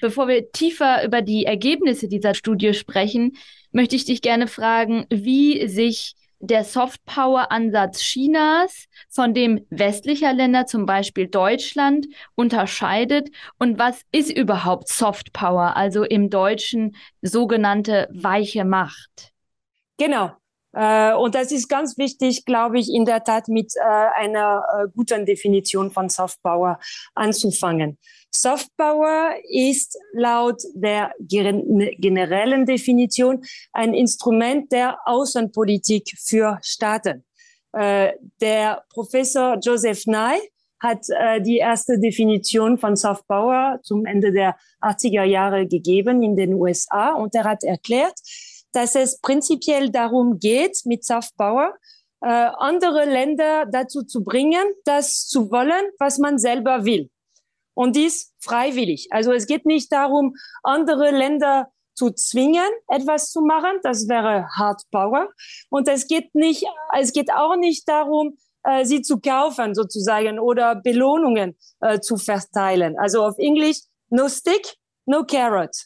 Bevor 0.01 0.29
wir 0.29 0.51
tiefer 0.53 1.05
über 1.05 1.23
die 1.23 1.47
Ergebnisse 1.47 2.09
dieser 2.09 2.35
Studie 2.35 2.75
sprechen, 2.75 3.37
möchte 3.73 3.97
ich 3.97 4.05
dich 4.05 4.23
gerne 4.23 4.47
fragen, 4.49 5.07
wie 5.11 5.67
sich 5.67 6.15
der 6.41 6.65
Softpower-Ansatz 6.65 8.01
Chinas 8.01 8.87
von 9.09 9.35
dem 9.35 9.67
westlicher 9.71 10.33
Länder, 10.33 10.67
zum 10.67 10.85
Beispiel 10.85 11.27
Deutschland, 11.29 12.07
unterscheidet 12.35 13.31
und 13.59 13.79
was 13.79 14.03
ist 14.13 14.31
überhaupt 14.31 14.89
Softpower, 14.89 15.77
also 15.77 16.05
im 16.05 16.29
Deutschen 16.29 16.97
sogenannte 17.23 18.09
weiche 18.13 18.65
Macht? 18.65 19.33
Genau. 19.97 20.33
Äh, 20.75 21.15
und 21.15 21.35
das 21.35 21.53
ist 21.53 21.69
ganz 21.69 21.97
wichtig, 21.99 22.45
glaube 22.45 22.79
ich, 22.79 22.93
in 22.93 23.05
der 23.05 23.23
Tat 23.23 23.49
mit 23.49 23.73
äh, 23.77 23.81
einer 23.81 24.65
äh, 24.73 24.89
guten 24.95 25.25
Definition 25.25 25.91
von 25.91 26.09
Soft 26.09 26.43
Power 26.43 26.79
anzufangen. 27.15 27.99
Soft 28.31 28.69
Power 28.77 29.35
ist 29.49 29.97
laut 30.13 30.61
der 30.75 31.13
generellen 31.21 32.67
Definition 32.67 33.45
ein 33.73 33.95
Instrument 33.95 34.73
der 34.73 34.99
Außenpolitik 35.05 36.11
für 36.19 36.59
Staaten. 36.61 37.25
Der 37.73 38.85
Professor 38.93 39.57
Joseph 39.61 40.07
Nye 40.07 40.41
hat 40.81 41.07
die 41.45 41.59
erste 41.59 41.99
Definition 41.99 42.77
von 42.77 42.97
Soft 42.97 43.27
Power 43.29 43.79
zum 43.85 44.05
Ende 44.05 44.33
der 44.33 44.57
80er 44.81 45.23
Jahre 45.23 45.69
gegeben 45.69 46.25
in 46.25 46.35
den 46.35 46.55
USA 46.55 47.15
und 47.15 47.37
er 47.37 47.45
hat 47.45 47.63
erklärt, 47.63 48.19
dass 48.75 48.95
es 48.95 49.21
prinzipiell 49.21 49.91
darum 49.91 50.39
geht, 50.39 50.81
mit 50.85 51.05
Soft 51.05 51.37
Power 51.37 51.75
äh, 52.25 52.51
andere 52.59 53.05
Länder 53.05 53.67
dazu 53.71 54.03
zu 54.03 54.25
bringen, 54.25 54.65
das 54.85 55.27
zu 55.27 55.51
wollen, 55.51 55.85
was 55.99 56.19
man 56.19 56.39
selber 56.39 56.85
will. 56.85 57.11
Und 57.75 57.97
dies 57.97 58.33
freiwillig. 58.41 59.09
Also 59.11 59.33
es 59.33 59.47
geht 59.47 59.67
nicht 59.67 59.93
darum, 59.93 60.35
andere 60.63 61.11
Länder 61.11 61.69
zu 61.95 62.11
zwingen, 62.11 62.69
etwas 62.89 63.31
zu 63.31 63.43
machen. 63.43 63.79
Das 63.83 64.09
wäre 64.09 64.49
Hard 64.57 64.83
Power. 64.91 65.29
Und 65.71 65.89
es 65.89 66.07
geht 66.07 66.35
nicht, 66.35 66.65
es 66.99 67.13
geht 67.13 67.31
auch 67.33 67.57
nicht 67.57 67.89
darum, 67.89 68.39
äh, 68.63 68.85
sie 68.85 69.03
zu 69.03 69.21
kaufen 69.21 69.75
sozusagen 69.75 70.39
oder 70.39 70.77
Belohnungen 70.77 71.59
äh, 71.81 72.01
zu 72.01 72.17
verteilen. 72.17 72.97
Also 72.99 73.23
auf 73.23 73.39
Englisch, 73.39 73.81
no 74.09 74.29
stick, 74.29 74.77
no 75.05 75.25
carrot. 75.25 75.77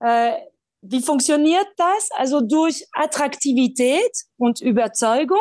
Äh, 0.00 0.34
wie 0.80 1.00
funktioniert 1.00 1.66
das? 1.76 2.08
Also 2.16 2.40
durch 2.40 2.86
Attraktivität 2.92 4.12
und 4.36 4.60
Überzeugung. 4.60 5.40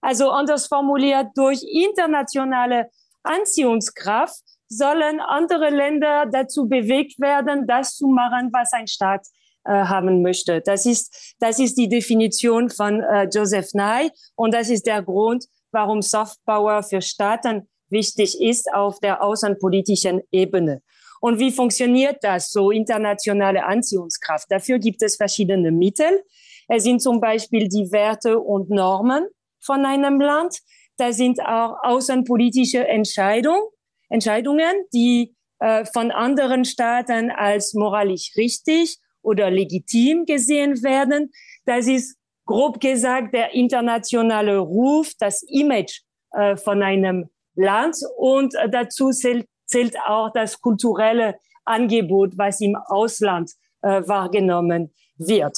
Also 0.00 0.30
anders 0.30 0.66
formuliert, 0.66 1.28
durch 1.34 1.62
internationale 1.62 2.88
Anziehungskraft 3.22 4.42
sollen 4.68 5.20
andere 5.20 5.68
Länder 5.68 6.26
dazu 6.30 6.68
bewegt 6.68 7.20
werden, 7.20 7.66
das 7.66 7.96
zu 7.96 8.06
machen, 8.06 8.50
was 8.52 8.72
ein 8.72 8.86
Staat 8.86 9.26
äh, 9.64 9.72
haben 9.72 10.22
möchte. 10.22 10.62
Das 10.62 10.86
ist, 10.86 11.34
das 11.38 11.58
ist 11.58 11.76
die 11.76 11.88
Definition 11.88 12.70
von 12.70 13.02
äh, 13.02 13.28
Joseph 13.30 13.74
Nye 13.74 14.10
und 14.36 14.54
das 14.54 14.70
ist 14.70 14.86
der 14.86 15.02
Grund, 15.02 15.44
warum 15.72 16.00
Soft 16.00 16.38
Power 16.46 16.82
für 16.82 17.02
Staaten 17.02 17.68
wichtig 17.90 18.40
ist 18.40 18.72
auf 18.72 19.00
der 19.00 19.22
außenpolitischen 19.22 20.22
Ebene. 20.30 20.82
Und 21.20 21.38
wie 21.38 21.52
funktioniert 21.52 22.18
das, 22.22 22.50
so 22.50 22.70
internationale 22.70 23.64
Anziehungskraft? 23.64 24.50
Dafür 24.50 24.78
gibt 24.78 25.02
es 25.02 25.16
verschiedene 25.16 25.70
Mittel. 25.70 26.24
Es 26.68 26.84
sind 26.84 27.00
zum 27.00 27.20
Beispiel 27.20 27.68
die 27.68 27.92
Werte 27.92 28.38
und 28.38 28.70
Normen 28.70 29.26
von 29.60 29.84
einem 29.84 30.20
Land. 30.20 30.58
Da 30.96 31.12
sind 31.12 31.40
auch 31.40 31.76
außenpolitische 31.82 32.86
Entscheidungen, 32.86 33.62
Entscheidungen, 34.08 34.72
die 34.92 35.34
äh, 35.60 35.84
von 35.84 36.10
anderen 36.10 36.64
Staaten 36.64 37.30
als 37.30 37.74
moralisch 37.74 38.32
richtig 38.36 38.96
oder 39.22 39.50
legitim 39.50 40.24
gesehen 40.24 40.82
werden. 40.82 41.30
Das 41.66 41.86
ist 41.86 42.16
grob 42.46 42.80
gesagt 42.80 43.34
der 43.34 43.52
internationale 43.54 44.58
Ruf, 44.58 45.12
das 45.18 45.42
Image 45.42 46.00
äh, 46.32 46.56
von 46.56 46.82
einem 46.82 47.28
Land 47.54 47.96
und 48.16 48.54
äh, 48.54 48.68
dazu 48.70 49.10
zählt, 49.10 49.46
zählt 49.70 49.96
auch 50.06 50.30
das 50.32 50.60
kulturelle 50.60 51.36
Angebot, 51.64 52.36
was 52.36 52.60
im 52.60 52.76
Ausland 52.76 53.50
äh, 53.82 54.02
wahrgenommen 54.06 54.92
wird. 55.16 55.56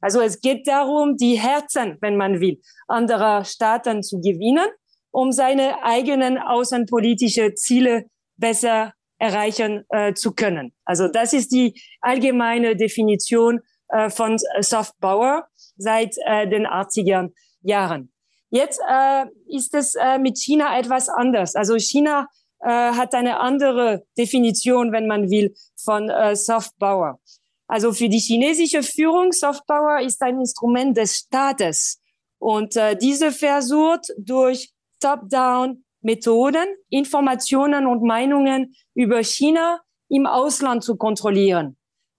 Also 0.00 0.20
es 0.20 0.40
geht 0.40 0.66
darum, 0.66 1.16
die 1.16 1.38
Herzen, 1.38 1.96
wenn 2.00 2.16
man 2.16 2.40
will, 2.40 2.60
anderer 2.88 3.44
Staaten 3.44 4.02
zu 4.02 4.20
gewinnen, 4.20 4.68
um 5.10 5.32
seine 5.32 5.82
eigenen 5.82 6.36
außenpolitische 6.38 7.54
Ziele 7.54 8.06
besser 8.36 8.92
erreichen 9.18 9.84
äh, 9.90 10.12
zu 10.12 10.34
können. 10.34 10.74
Also 10.84 11.08
das 11.08 11.32
ist 11.32 11.52
die 11.52 11.80
allgemeine 12.00 12.76
Definition 12.76 13.60
äh, 13.88 14.10
von 14.10 14.36
Soft 14.60 14.98
Power 15.00 15.46
seit 15.76 16.16
äh, 16.26 16.48
den 16.48 16.66
80er 16.66 17.30
Jahren. 17.62 18.12
Jetzt 18.50 18.80
äh, 18.88 19.24
ist 19.48 19.74
es 19.74 19.94
äh, 19.94 20.18
mit 20.18 20.36
China 20.38 20.78
etwas 20.78 21.08
anders. 21.08 21.54
Also 21.54 21.78
China 21.78 22.28
äh, 22.64 22.68
hat 22.68 23.14
eine 23.14 23.40
andere 23.40 24.04
Definition, 24.16 24.90
wenn 24.90 25.06
man 25.06 25.30
will, 25.30 25.54
von 25.76 26.08
äh, 26.08 26.34
Soft 26.34 26.78
Power. 26.78 27.20
Also 27.66 27.92
für 27.92 28.08
die 28.08 28.18
chinesische 28.18 28.82
Führung, 28.82 29.32
Soft 29.32 29.66
Power 29.66 30.00
ist 30.00 30.22
ein 30.22 30.40
Instrument 30.40 30.96
des 30.96 31.16
Staates. 31.16 32.00
Und 32.38 32.76
äh, 32.76 32.96
diese 32.96 33.32
versucht 33.32 34.12
durch 34.18 34.72
Top-Down-Methoden 35.00 36.66
Informationen 36.88 37.86
und 37.86 38.02
Meinungen 38.02 38.74
über 38.94 39.22
China 39.22 39.80
im 40.08 40.26
Ausland 40.26 40.84
zu 40.84 40.96
kontrollieren. 40.96 41.76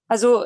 Also 0.07 0.45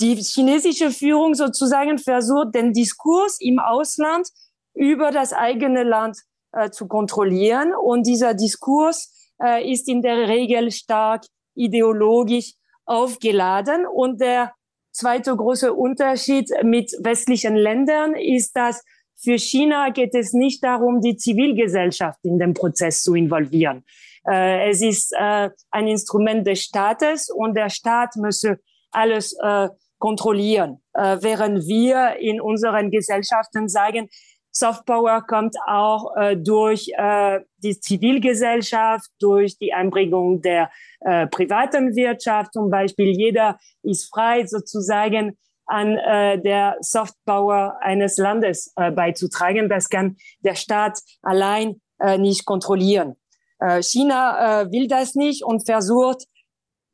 die 0.00 0.16
chinesische 0.16 0.90
Führung 0.90 1.34
sozusagen 1.34 1.98
versucht, 1.98 2.54
den 2.54 2.72
Diskurs 2.72 3.38
im 3.40 3.58
Ausland 3.58 4.28
über 4.74 5.10
das 5.10 5.32
eigene 5.32 5.82
Land 5.82 6.18
äh, 6.52 6.70
zu 6.70 6.86
kontrollieren. 6.88 7.72
Und 7.74 8.06
dieser 8.06 8.34
Diskurs 8.34 9.19
äh, 9.42 9.70
ist 9.70 9.88
in 9.88 10.02
der 10.02 10.28
Regel 10.28 10.70
stark 10.70 11.24
ideologisch 11.54 12.54
aufgeladen. 12.84 13.86
Und 13.86 14.20
der 14.20 14.52
zweite 14.92 15.36
große 15.36 15.72
Unterschied 15.72 16.50
mit 16.62 16.92
westlichen 17.00 17.56
Ländern 17.56 18.14
ist, 18.14 18.56
dass 18.56 18.82
für 19.22 19.38
China 19.38 19.90
geht 19.90 20.14
es 20.14 20.32
nicht 20.32 20.64
darum, 20.64 21.00
die 21.00 21.16
Zivilgesellschaft 21.16 22.18
in 22.22 22.38
den 22.38 22.54
Prozess 22.54 23.02
zu 23.02 23.14
involvieren. 23.14 23.84
Äh, 24.26 24.70
es 24.70 24.82
ist 24.82 25.12
äh, 25.12 25.50
ein 25.70 25.88
Instrument 25.88 26.46
des 26.46 26.62
Staates 26.62 27.28
und 27.30 27.54
der 27.54 27.68
Staat 27.68 28.16
müsse 28.16 28.58
alles 28.90 29.36
äh, 29.42 29.68
kontrollieren, 29.98 30.82
äh, 30.94 31.18
während 31.20 31.66
wir 31.66 32.16
in 32.18 32.40
unseren 32.40 32.90
Gesellschaften 32.90 33.68
sagen, 33.68 34.08
Soft 34.52 34.84
Power 34.84 35.22
kommt 35.26 35.56
auch 35.66 36.16
äh, 36.16 36.36
durch 36.36 36.90
äh, 36.96 37.40
die 37.58 37.78
Zivilgesellschaft, 37.78 39.10
durch 39.20 39.58
die 39.58 39.72
Einbringung 39.72 40.42
der 40.42 40.70
äh, 41.00 41.26
privaten 41.28 41.94
Wirtschaft 41.94 42.52
zum 42.52 42.70
Beispiel. 42.70 43.10
Jeder 43.16 43.58
ist 43.82 44.12
frei 44.12 44.46
sozusagen 44.46 45.38
an 45.66 45.96
äh, 45.96 46.40
der 46.40 46.76
Soft 46.80 47.14
Power 47.24 47.78
eines 47.80 48.16
Landes 48.16 48.72
äh, 48.76 48.90
beizutragen. 48.90 49.68
Das 49.68 49.88
kann 49.88 50.16
der 50.40 50.56
Staat 50.56 50.98
allein 51.22 51.80
äh, 52.00 52.18
nicht 52.18 52.44
kontrollieren. 52.44 53.16
Äh, 53.60 53.82
China 53.82 54.62
äh, 54.62 54.72
will 54.72 54.88
das 54.88 55.14
nicht 55.14 55.44
und 55.44 55.64
versucht, 55.64 56.24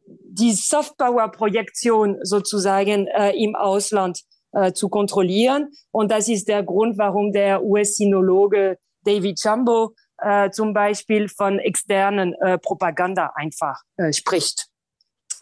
die 0.06 0.52
Softpower-Projektion 0.52 2.18
sozusagen 2.22 3.06
äh, 3.08 3.32
im 3.32 3.56
Ausland 3.56 4.20
äh, 4.56 4.72
zu 4.72 4.88
kontrollieren. 4.88 5.68
Und 5.90 6.10
das 6.10 6.28
ist 6.28 6.48
der 6.48 6.62
Grund, 6.62 6.98
warum 6.98 7.32
der 7.32 7.62
US-Sinologe 7.62 8.78
David 9.04 9.38
Jumbo 9.42 9.94
äh, 10.18 10.50
zum 10.50 10.72
Beispiel 10.72 11.28
von 11.28 11.58
externen 11.58 12.34
äh, 12.34 12.58
Propaganda 12.58 13.32
einfach 13.34 13.82
äh, 13.96 14.12
spricht. 14.12 14.68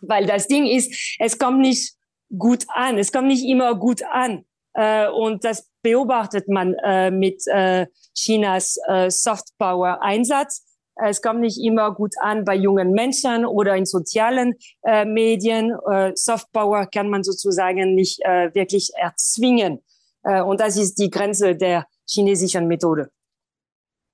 Weil 0.02 0.26
das 0.26 0.48
Ding 0.48 0.66
ist, 0.66 1.16
es 1.18 1.38
kommt 1.38 1.60
nicht 1.60 1.94
gut 2.36 2.64
an, 2.68 2.98
es 2.98 3.12
kommt 3.12 3.28
nicht 3.28 3.44
immer 3.44 3.74
gut 3.76 4.02
an. 4.02 4.44
Äh, 4.74 5.08
und 5.08 5.44
das 5.44 5.70
beobachtet 5.82 6.48
man 6.48 6.74
äh, 6.82 7.10
mit 7.10 7.46
äh, 7.46 7.86
Chinas 8.14 8.78
äh, 8.88 9.10
Softpower-Einsatz 9.10 10.64
es 10.96 11.22
kommt 11.22 11.40
nicht 11.40 11.58
immer 11.58 11.92
gut 11.94 12.14
an 12.20 12.44
bei 12.44 12.54
jungen 12.54 12.92
Menschen 12.92 13.44
oder 13.44 13.76
in 13.76 13.86
sozialen 13.86 14.54
äh, 14.82 15.04
Medien. 15.04 15.72
Äh, 15.90 16.12
Softpower 16.14 16.86
kann 16.86 17.08
man 17.08 17.24
sozusagen 17.24 17.94
nicht 17.94 18.20
äh, 18.24 18.54
wirklich 18.54 18.90
erzwingen. 18.96 19.80
Äh, 20.22 20.42
und 20.42 20.60
das 20.60 20.76
ist 20.76 20.98
die 20.98 21.10
Grenze 21.10 21.56
der 21.56 21.86
chinesischen 22.08 22.68
Methode. 22.68 23.10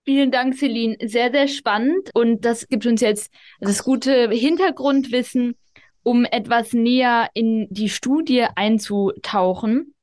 Vielen 0.04 0.30
Dank, 0.30 0.56
Celine. 0.56 0.96
Sehr, 1.06 1.30
sehr 1.30 1.48
spannend. 1.48 2.10
Und 2.14 2.44
das 2.44 2.66
gibt 2.68 2.86
uns 2.86 3.02
jetzt 3.02 3.30
das 3.60 3.84
gute 3.84 4.30
Hintergrundwissen, 4.30 5.56
um 6.02 6.24
etwas 6.24 6.72
näher 6.72 7.28
in 7.34 7.68
die 7.70 7.90
Studie 7.90 8.46
einzutauchen 8.54 9.94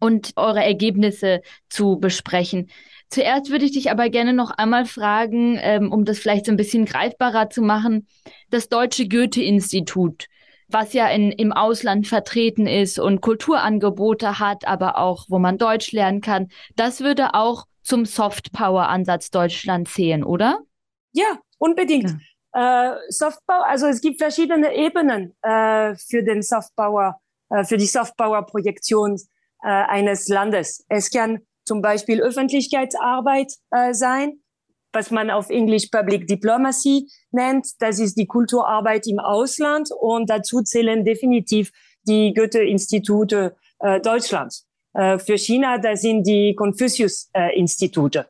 und 0.00 0.32
eure 0.36 0.64
Ergebnisse 0.64 1.42
zu 1.68 1.98
besprechen. 1.98 2.70
Zuerst 3.10 3.50
würde 3.50 3.64
ich 3.64 3.72
dich 3.72 3.90
aber 3.90 4.10
gerne 4.10 4.32
noch 4.32 4.50
einmal 4.50 4.84
fragen, 4.84 5.58
ähm, 5.60 5.92
um 5.92 6.04
das 6.04 6.18
vielleicht 6.18 6.46
so 6.46 6.52
ein 6.52 6.56
bisschen 6.56 6.84
greifbarer 6.84 7.50
zu 7.50 7.62
machen, 7.62 8.06
das 8.50 8.68
Deutsche 8.68 9.08
Goethe-Institut, 9.08 10.26
was 10.68 10.92
ja 10.92 11.08
in, 11.08 11.32
im 11.32 11.52
Ausland 11.52 12.06
vertreten 12.06 12.66
ist 12.66 12.98
und 12.98 13.20
Kulturangebote 13.20 14.38
hat, 14.38 14.66
aber 14.66 14.98
auch, 14.98 15.24
wo 15.28 15.38
man 15.38 15.56
Deutsch 15.56 15.92
lernen 15.92 16.20
kann, 16.20 16.48
das 16.76 17.00
würde 17.00 17.34
auch 17.34 17.64
zum 17.82 18.04
Soft-Power-Ansatz 18.04 19.30
Deutschland 19.30 19.88
zählen, 19.88 20.22
oder? 20.22 20.60
Ja, 21.12 21.38
unbedingt. 21.58 22.10
Ja. 22.10 22.18
Äh, 22.52 22.96
Softpower, 23.08 23.66
also 23.66 23.86
es 23.86 24.00
gibt 24.00 24.20
verschiedene 24.20 24.74
Ebenen 24.74 25.34
äh, 25.42 25.94
für 25.96 26.22
den 26.22 26.42
Softpower, 26.42 27.20
äh, 27.50 27.64
für 27.64 27.76
die 27.76 27.86
Softpower-Projektion 27.86 29.16
äh, 29.62 29.68
eines 29.68 30.28
Landes. 30.28 30.84
Es 30.88 31.10
kann 31.10 31.40
zum 31.68 31.82
Beispiel 31.82 32.20
Öffentlichkeitsarbeit 32.20 33.52
äh, 33.70 33.94
sein, 33.94 34.40
was 34.92 35.10
man 35.10 35.30
auf 35.30 35.50
Englisch 35.50 35.86
Public 35.86 36.26
Diplomacy 36.26 37.06
nennt. 37.30 37.66
Das 37.78 38.00
ist 38.00 38.16
die 38.16 38.26
Kulturarbeit 38.26 39.06
im 39.06 39.20
Ausland 39.20 39.90
und 40.00 40.28
dazu 40.30 40.62
zählen 40.62 41.04
definitiv 41.04 41.70
die 42.02 42.32
Goethe-Institute 42.34 43.54
äh, 43.80 44.00
Deutschlands. 44.00 44.66
Äh, 44.94 45.18
für 45.18 45.36
China, 45.36 45.78
das 45.78 46.00
sind 46.00 46.26
die 46.26 46.54
Confucius-Institute. 46.56 48.26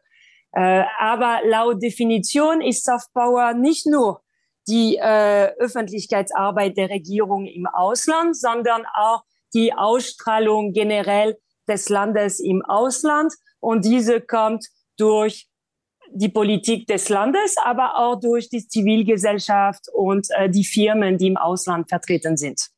Äh, 0.52 0.82
aber 0.98 1.40
laut 1.44 1.80
Definition 1.80 2.60
ist 2.60 2.84
Soft 2.84 3.12
Power 3.14 3.54
nicht 3.54 3.86
nur 3.86 4.20
die 4.66 4.96
äh, 4.96 5.52
Öffentlichkeitsarbeit 5.58 6.76
der 6.76 6.90
Regierung 6.90 7.46
im 7.46 7.66
Ausland, 7.66 8.36
sondern 8.36 8.84
auch 8.94 9.22
die 9.54 9.72
Ausstrahlung 9.72 10.72
generell 10.72 11.38
des 11.68 11.88
Landes 11.88 12.40
im 12.40 12.64
Ausland 12.64 13.32
und 13.60 13.84
diese 13.84 14.20
kommt 14.20 14.66
durch 14.96 15.48
die 16.10 16.28
Politik 16.28 16.86
des 16.86 17.08
Landes, 17.08 17.56
aber 17.62 17.98
auch 17.98 18.18
durch 18.18 18.48
die 18.48 18.66
Zivilgesellschaft 18.66 19.86
und 19.92 20.28
äh, 20.30 20.48
die 20.48 20.64
Firmen, 20.64 21.18
die 21.18 21.28
im 21.28 21.36
Ausland 21.36 21.88
vertreten 21.88 22.36
sind. 22.36 22.68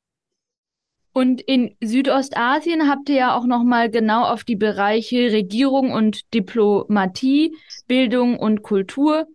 Und 1.12 1.40
in 1.40 1.76
Südostasien 1.82 2.88
habt 2.88 3.09
ihr 3.09 3.16
ja 3.16 3.37
auch 3.37 3.44
noch 3.44 3.64
mal 3.64 3.90
genau 3.90 4.25
auf 4.25 4.44
die 4.44 4.56
Bereiche 4.56 5.32
Regierung 5.32 5.92
und 5.92 6.32
Diplomatie, 6.35 7.56
Bildung 7.88 8.38
und 8.38 8.62
Kultur, 8.62 9.26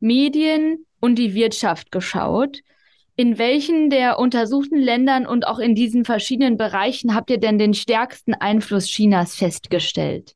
Medien 0.00 0.86
und 1.00 1.16
die 1.16 1.34
Wirtschaft 1.34 1.90
geschaut. 1.90 2.60
In 3.16 3.38
welchen 3.38 3.90
der 3.90 4.18
untersuchten 4.18 4.78
Ländern 4.78 5.26
und 5.26 5.46
auch 5.46 5.60
in 5.60 5.74
diesen 5.74 6.04
verschiedenen 6.04 6.56
Bereichen 6.56 7.14
habt 7.14 7.30
ihr 7.30 7.38
denn 7.38 7.58
den 7.58 7.74
stärksten 7.74 8.34
Einfluss 8.34 8.86
Chinas 8.86 9.36
festgestellt? 9.36 10.34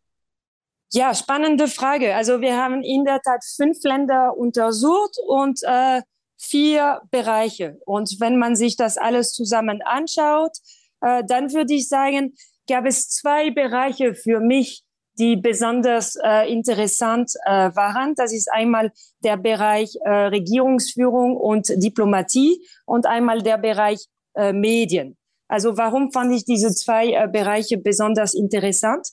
Ja, 0.93 1.13
spannende 1.15 1.67
Frage. 1.67 2.15
Also 2.15 2.41
wir 2.41 2.57
haben 2.57 2.83
in 2.83 3.05
der 3.05 3.21
Tat 3.21 3.45
fünf 3.57 3.79
Länder 3.83 4.37
untersucht 4.37 5.17
und 5.27 5.61
äh, 5.65 6.03
vier 6.39 7.03
Bereiche. 7.11 7.79
Und 7.85 8.17
wenn 8.21 8.39
man 8.39 8.57
sich 8.57 8.77
das 8.77 8.97
alles 8.97 9.33
zusammen 9.33 9.83
anschaut, 9.83 10.57
äh, 11.01 11.25
dann 11.27 11.53
würde 11.53 11.75
ich 11.75 11.89
sagen, 11.89 12.35
gab 12.69 12.87
es 12.87 13.09
zwei 13.09 13.51
Bereiche 13.51 14.15
für 14.15 14.41
mich, 14.41 14.83
die 15.19 15.37
besonders 15.37 16.17
äh, 16.25 16.51
interessant 16.51 17.33
äh, 17.45 17.71
waren. 17.75 18.15
Das 18.17 18.33
ist 18.33 18.51
einmal 18.53 18.93
der 19.25 19.37
Bereich 19.37 19.97
äh, 20.05 20.11
Regierungsführung 20.11 21.37
und 21.37 21.69
Diplomatie 21.83 22.65
und 22.87 23.07
einmal 23.07 23.43
der 23.43 23.59
Bereich 23.59 24.07
äh, 24.35 24.53
Medien. 24.53 25.17
Also 25.49 25.77
warum 25.77 26.13
fand 26.13 26.33
ich 26.33 26.45
diese 26.45 26.73
zwei 26.75 27.13
äh, 27.13 27.29
Bereiche 27.31 27.79
besonders 27.79 28.35
interessant? 28.35 29.09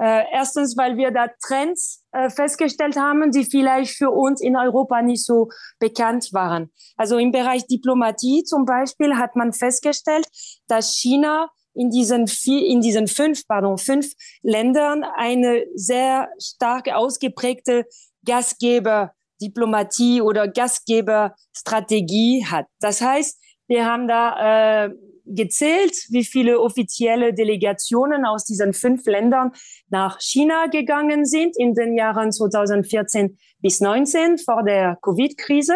Äh, 0.00 0.22
erstens, 0.32 0.76
weil 0.76 0.96
wir 0.96 1.10
da 1.10 1.26
Trends 1.44 2.04
äh, 2.12 2.30
festgestellt 2.30 2.96
haben, 2.96 3.32
die 3.32 3.44
vielleicht 3.44 3.96
für 3.96 4.10
uns 4.10 4.40
in 4.40 4.56
Europa 4.56 5.02
nicht 5.02 5.24
so 5.24 5.48
bekannt 5.80 6.28
waren. 6.32 6.70
Also 6.96 7.18
im 7.18 7.32
Bereich 7.32 7.66
Diplomatie 7.66 8.44
zum 8.44 8.64
Beispiel 8.64 9.16
hat 9.16 9.34
man 9.34 9.52
festgestellt, 9.52 10.28
dass 10.68 10.94
China 10.94 11.48
in 11.78 11.90
diesen 11.90 12.26
vier, 12.26 12.66
in 12.66 12.80
diesen 12.80 13.06
fünf, 13.06 13.46
pardon, 13.46 13.78
fünf 13.78 14.12
Ländern 14.42 15.04
eine 15.04 15.64
sehr 15.74 16.28
stark 16.38 16.92
ausgeprägte 16.92 17.84
Gastgeberdiplomatie 18.26 20.20
oder 20.20 20.48
Gastgeberstrategie 20.48 22.44
hat. 22.46 22.66
Das 22.80 23.00
heißt, 23.00 23.40
wir 23.68 23.86
haben 23.86 24.08
da 24.08 24.86
äh, 24.86 24.90
gezählt, 25.24 25.94
wie 26.10 26.24
viele 26.24 26.58
offizielle 26.60 27.32
Delegationen 27.32 28.24
aus 28.24 28.44
diesen 28.44 28.72
fünf 28.72 29.06
Ländern 29.06 29.52
nach 29.88 30.18
China 30.20 30.66
gegangen 30.66 31.26
sind 31.26 31.56
in 31.56 31.74
den 31.74 31.94
Jahren 31.94 32.32
2014 32.32 33.38
bis 33.60 33.80
19 33.80 34.38
vor 34.38 34.64
der 34.64 34.98
Covid-Krise. 35.02 35.74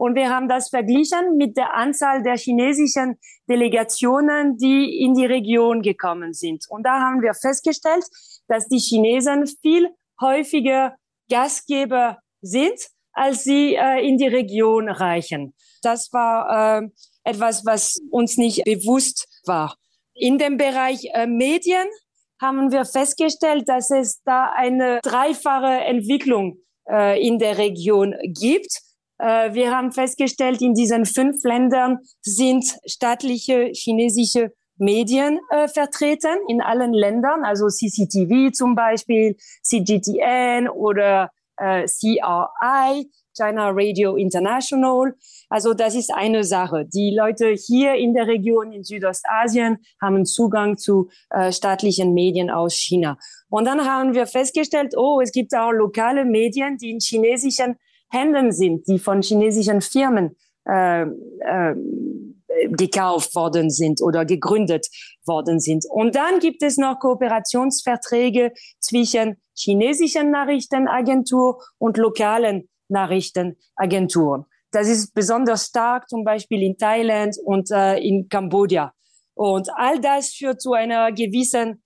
Und 0.00 0.14
wir 0.14 0.30
haben 0.30 0.48
das 0.48 0.70
verglichen 0.70 1.36
mit 1.36 1.58
der 1.58 1.74
Anzahl 1.74 2.22
der 2.22 2.38
chinesischen 2.38 3.18
Delegationen, 3.46 4.56
die 4.56 4.98
in 4.98 5.12
die 5.12 5.26
Region 5.26 5.82
gekommen 5.82 6.32
sind. 6.32 6.64
Und 6.70 6.86
da 6.86 7.00
haben 7.00 7.20
wir 7.20 7.34
festgestellt, 7.34 8.06
dass 8.48 8.66
die 8.66 8.78
Chinesen 8.78 9.46
viel 9.46 9.90
häufiger 10.18 10.96
Gastgeber 11.30 12.16
sind, 12.40 12.80
als 13.12 13.44
sie 13.44 13.74
äh, 13.74 14.00
in 14.00 14.16
die 14.16 14.26
Region 14.26 14.88
reichen. 14.88 15.52
Das 15.82 16.10
war 16.14 16.78
äh, 16.80 16.88
etwas, 17.24 17.66
was 17.66 17.98
uns 18.10 18.38
nicht 18.38 18.64
bewusst 18.64 19.28
war. 19.44 19.76
In 20.14 20.38
dem 20.38 20.56
Bereich 20.56 21.10
äh, 21.12 21.26
Medien 21.26 21.88
haben 22.40 22.72
wir 22.72 22.86
festgestellt, 22.86 23.68
dass 23.68 23.90
es 23.90 24.22
da 24.24 24.50
eine 24.56 25.00
dreifache 25.02 25.84
Entwicklung 25.84 26.56
äh, 26.88 27.20
in 27.22 27.38
der 27.38 27.58
Region 27.58 28.14
gibt. 28.32 28.80
Äh, 29.20 29.52
wir 29.54 29.70
haben 29.70 29.92
festgestellt, 29.92 30.62
in 30.62 30.74
diesen 30.74 31.04
fünf 31.04 31.44
Ländern 31.44 31.98
sind 32.22 32.64
staatliche 32.86 33.70
chinesische 33.74 34.52
Medien 34.78 35.38
äh, 35.50 35.68
vertreten 35.68 36.38
in 36.48 36.62
allen 36.62 36.94
Ländern, 36.94 37.44
also 37.44 37.68
CCTV 37.68 38.50
zum 38.52 38.74
Beispiel, 38.74 39.36
CGTN 39.62 40.68
oder 40.68 41.30
äh, 41.58 41.86
CRI. 41.86 43.10
China 43.32 43.70
Radio 43.70 44.16
International. 44.16 45.14
Also 45.48 45.72
das 45.72 45.94
ist 45.94 46.12
eine 46.12 46.42
Sache. 46.42 46.84
Die 46.84 47.14
Leute 47.16 47.50
hier 47.50 47.94
in 47.94 48.12
der 48.12 48.26
Region 48.26 48.72
in 48.72 48.82
Südostasien 48.82 49.78
haben 50.02 50.26
Zugang 50.26 50.76
zu 50.76 51.08
äh, 51.30 51.52
staatlichen 51.52 52.12
Medien 52.12 52.50
aus 52.50 52.74
China. 52.74 53.16
Und 53.48 53.66
dann 53.66 53.86
haben 53.88 54.14
wir 54.14 54.26
festgestellt, 54.26 54.94
oh, 54.96 55.20
es 55.22 55.30
gibt 55.30 55.54
auch 55.54 55.70
lokale 55.70 56.24
Medien, 56.24 56.76
die 56.76 56.90
in 56.90 56.98
chinesischen 56.98 57.76
Händen 58.10 58.52
sind, 58.52 58.86
die 58.88 58.98
von 58.98 59.22
chinesischen 59.22 59.80
Firmen 59.80 60.36
äh, 60.68 61.02
äh, 61.02 61.74
gekauft 62.68 63.34
worden 63.34 63.70
sind 63.70 64.02
oder 64.02 64.24
gegründet 64.24 64.86
worden 65.24 65.60
sind. 65.60 65.84
Und 65.88 66.14
dann 66.14 66.40
gibt 66.40 66.62
es 66.62 66.76
noch 66.76 66.98
Kooperationsverträge 66.98 68.52
zwischen 68.78 69.36
chinesischen 69.54 70.30
Nachrichtenagentur 70.30 71.62
und 71.78 71.96
lokalen 71.96 72.68
Nachrichtenagenturen. 72.88 74.44
Das 74.72 74.88
ist 74.88 75.14
besonders 75.14 75.66
stark 75.66 76.08
zum 76.08 76.24
Beispiel 76.24 76.62
in 76.62 76.76
Thailand 76.76 77.36
und 77.44 77.70
äh, 77.70 77.98
in 77.98 78.28
Kambodscha. 78.28 78.92
Und 79.34 79.68
all 79.74 80.00
das 80.00 80.30
führt 80.30 80.60
zu 80.60 80.72
einer 80.74 81.12
gewissen 81.12 81.82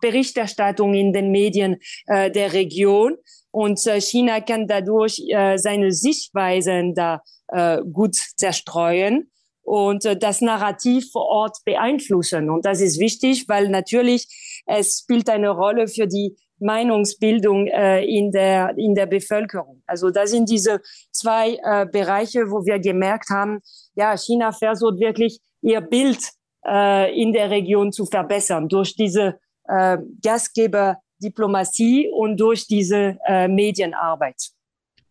Pro-Peking-Berichterstattung 0.00 0.94
in 0.94 1.12
den 1.12 1.30
Medien 1.30 1.76
äh, 2.06 2.30
der 2.30 2.52
Region. 2.52 3.16
Und 3.50 3.84
äh, 3.86 4.00
China 4.00 4.40
kann 4.40 4.66
dadurch 4.66 5.20
äh, 5.28 5.56
seine 5.58 5.92
Sichtweisen 5.92 6.94
da 6.94 7.22
äh, 7.48 7.78
gut 7.92 8.14
zerstreuen 8.14 9.30
und 9.62 10.04
äh, 10.04 10.16
das 10.16 10.40
Narrativ 10.40 11.10
vor 11.10 11.26
Ort 11.26 11.58
beeinflussen. 11.64 12.48
Und 12.50 12.64
das 12.64 12.80
ist 12.80 13.00
wichtig, 13.00 13.48
weil 13.48 13.68
natürlich 13.68 14.26
es 14.66 15.00
spielt 15.02 15.28
eine 15.28 15.50
Rolle 15.50 15.88
für 15.88 16.06
die 16.06 16.36
Meinungsbildung 16.60 17.66
äh, 17.66 18.04
in, 18.04 18.30
der, 18.30 18.74
in 18.76 18.94
der 18.94 19.06
Bevölkerung. 19.06 19.82
Also 19.86 20.10
das 20.10 20.30
sind 20.30 20.48
diese 20.48 20.80
zwei 21.10 21.58
äh, 21.64 21.86
Bereiche, 21.86 22.50
wo 22.50 22.64
wir 22.64 22.78
gemerkt 22.78 23.30
haben, 23.30 23.60
ja, 23.94 24.16
China 24.16 24.52
versucht 24.52 25.00
wirklich 25.00 25.40
ihr 25.62 25.80
Bild 25.80 26.20
äh, 26.66 27.20
in 27.20 27.32
der 27.32 27.50
Region 27.50 27.92
zu 27.92 28.04
verbessern 28.04 28.68
durch 28.68 28.94
diese 28.94 29.40
äh, 29.70 29.98
Gastgeberdiplomatie 30.22 32.10
und 32.10 32.38
durch 32.38 32.66
diese 32.66 33.18
äh, 33.26 33.48
Medienarbeit. 33.48 34.50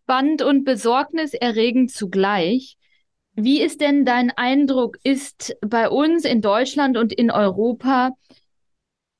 Spannend 0.04 0.41
und 0.41 0.63
besorgniserregend 0.65 1.91
zugleich. 1.91 2.78
Wie 3.34 3.62
ist 3.62 3.80
denn 3.80 4.06
dein 4.06 4.32
Eindruck? 4.32 4.98
Ist 5.04 5.56
bei 5.62 5.89
uns 5.89 6.26
in 6.26 6.41
Deutschland 6.41 6.98
und 6.98 7.13
in 7.13 7.32
Europa 7.32 8.12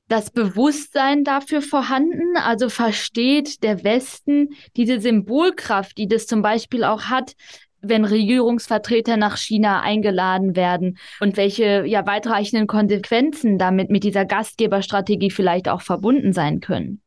das 0.10 0.32
Bewusstsein 0.32 1.24
dafür 1.24 1.62
vorhanden? 1.62 2.36
Also 2.36 2.70
versteht 2.70 3.64
der 3.64 3.84
Westen 3.84 4.50
diese 4.76 5.00
Symbolkraft, 5.00 5.98
die 5.98 6.08
das 6.08 6.26
zum 6.28 6.42
Beispiel 6.42 6.84
auch 6.84 7.04
hat, 7.04 7.36
wenn 7.82 8.06
Regierungsvertreter 8.06 9.18
nach 9.18 9.38
China 9.38 9.82
eingeladen 9.82 10.56
werden 10.56 10.98
und 11.20 11.38
welche 11.38 11.86
ja 11.86 12.06
weitreichenden 12.06 12.68
Konsequenzen 12.68 13.58
damit 13.58 13.90
mit 13.90 14.04
dieser 14.04 14.26
Gastgeberstrategie 14.26 15.32
vielleicht 15.32 15.70
auch 15.70 15.82
verbunden 15.82 16.34
sein 16.34 16.60
können? 16.60 17.02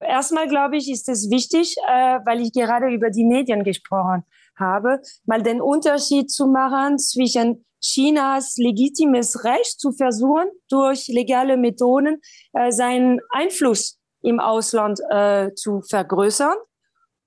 Erstmal 0.00 0.48
glaube 0.48 0.76
ich, 0.76 0.90
ist 0.90 1.08
es 1.08 1.30
wichtig, 1.30 1.76
äh, 1.88 2.18
weil 2.24 2.40
ich 2.40 2.52
gerade 2.52 2.88
über 2.88 3.10
die 3.10 3.24
Medien 3.24 3.62
gesprochen 3.62 4.24
habe, 4.58 5.00
mal 5.24 5.42
den 5.42 5.60
Unterschied 5.60 6.30
zu 6.30 6.46
machen 6.46 6.98
zwischen 6.98 7.64
Chinas 7.80 8.56
legitimes 8.58 9.44
Recht 9.44 9.80
zu 9.80 9.92
versuchen, 9.92 10.46
durch 10.68 11.08
legale 11.08 11.56
Methoden 11.56 12.20
äh, 12.52 12.70
seinen 12.70 13.20
Einfluss 13.30 13.98
im 14.22 14.38
Ausland 14.38 15.00
äh, 15.10 15.52
zu 15.54 15.82
vergrößern 15.82 16.54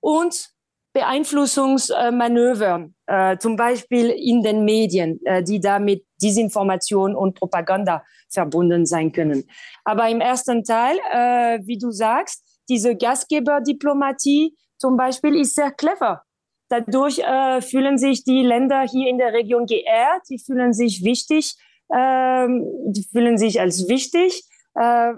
und 0.00 0.50
Beeinflussungsmanövern, 0.96 2.94
äh, 3.06 3.36
zum 3.36 3.56
Beispiel 3.56 4.08
in 4.08 4.42
den 4.42 4.64
Medien, 4.64 5.20
äh, 5.26 5.42
die 5.42 5.60
damit 5.60 6.06
Desinformation 6.22 7.14
und 7.14 7.34
Propaganda 7.34 8.02
verbunden 8.30 8.86
sein 8.86 9.12
können. 9.12 9.44
Aber 9.84 10.08
im 10.08 10.22
ersten 10.22 10.64
Teil, 10.64 10.96
äh, 11.12 11.58
wie 11.66 11.76
du 11.76 11.90
sagst, 11.90 12.62
diese 12.70 12.96
Gastgeberdiplomatie 12.96 14.56
zum 14.78 14.96
Beispiel 14.96 15.38
ist 15.38 15.54
sehr 15.54 15.70
clever. 15.70 16.22
Dadurch 16.70 17.18
äh, 17.18 17.60
fühlen 17.60 17.98
sich 17.98 18.24
die 18.24 18.42
Länder 18.42 18.80
hier 18.80 19.10
in 19.10 19.18
der 19.18 19.34
Region 19.34 19.66
geehrt, 19.66 20.22
die 20.30 20.38
fühlen 20.38 20.72
sich 20.72 21.04
wichtig, 21.04 21.56
ähm, 21.94 22.64
die 22.86 23.04
fühlen 23.12 23.36
sich 23.36 23.60
als 23.60 23.86
wichtig. 23.86 24.44
Äh, 24.74 25.12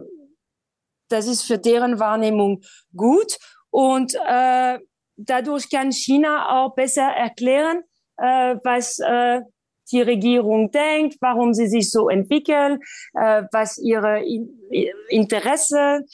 das 1.08 1.28
ist 1.28 1.42
für 1.42 1.58
deren 1.58 2.00
Wahrnehmung 2.00 2.62
gut. 2.96 3.38
Und 3.70 4.16
äh, 4.26 4.80
dadurch 5.18 5.68
kann 5.70 5.92
China 5.92 6.62
auch 6.62 6.74
besser 6.74 7.02
erklären, 7.02 7.82
äh, 8.16 8.56
was 8.64 8.98
äh, 9.00 9.42
die 9.90 10.02
Regierung 10.02 10.70
denkt, 10.70 11.16
warum 11.20 11.54
sie 11.54 11.66
sich 11.66 11.90
so 11.90 12.08
entwickeln, 12.08 12.80
äh, 13.14 13.44
was 13.52 13.78
ihre 13.78 14.22
in 14.22 14.54
Interesse 15.08 16.04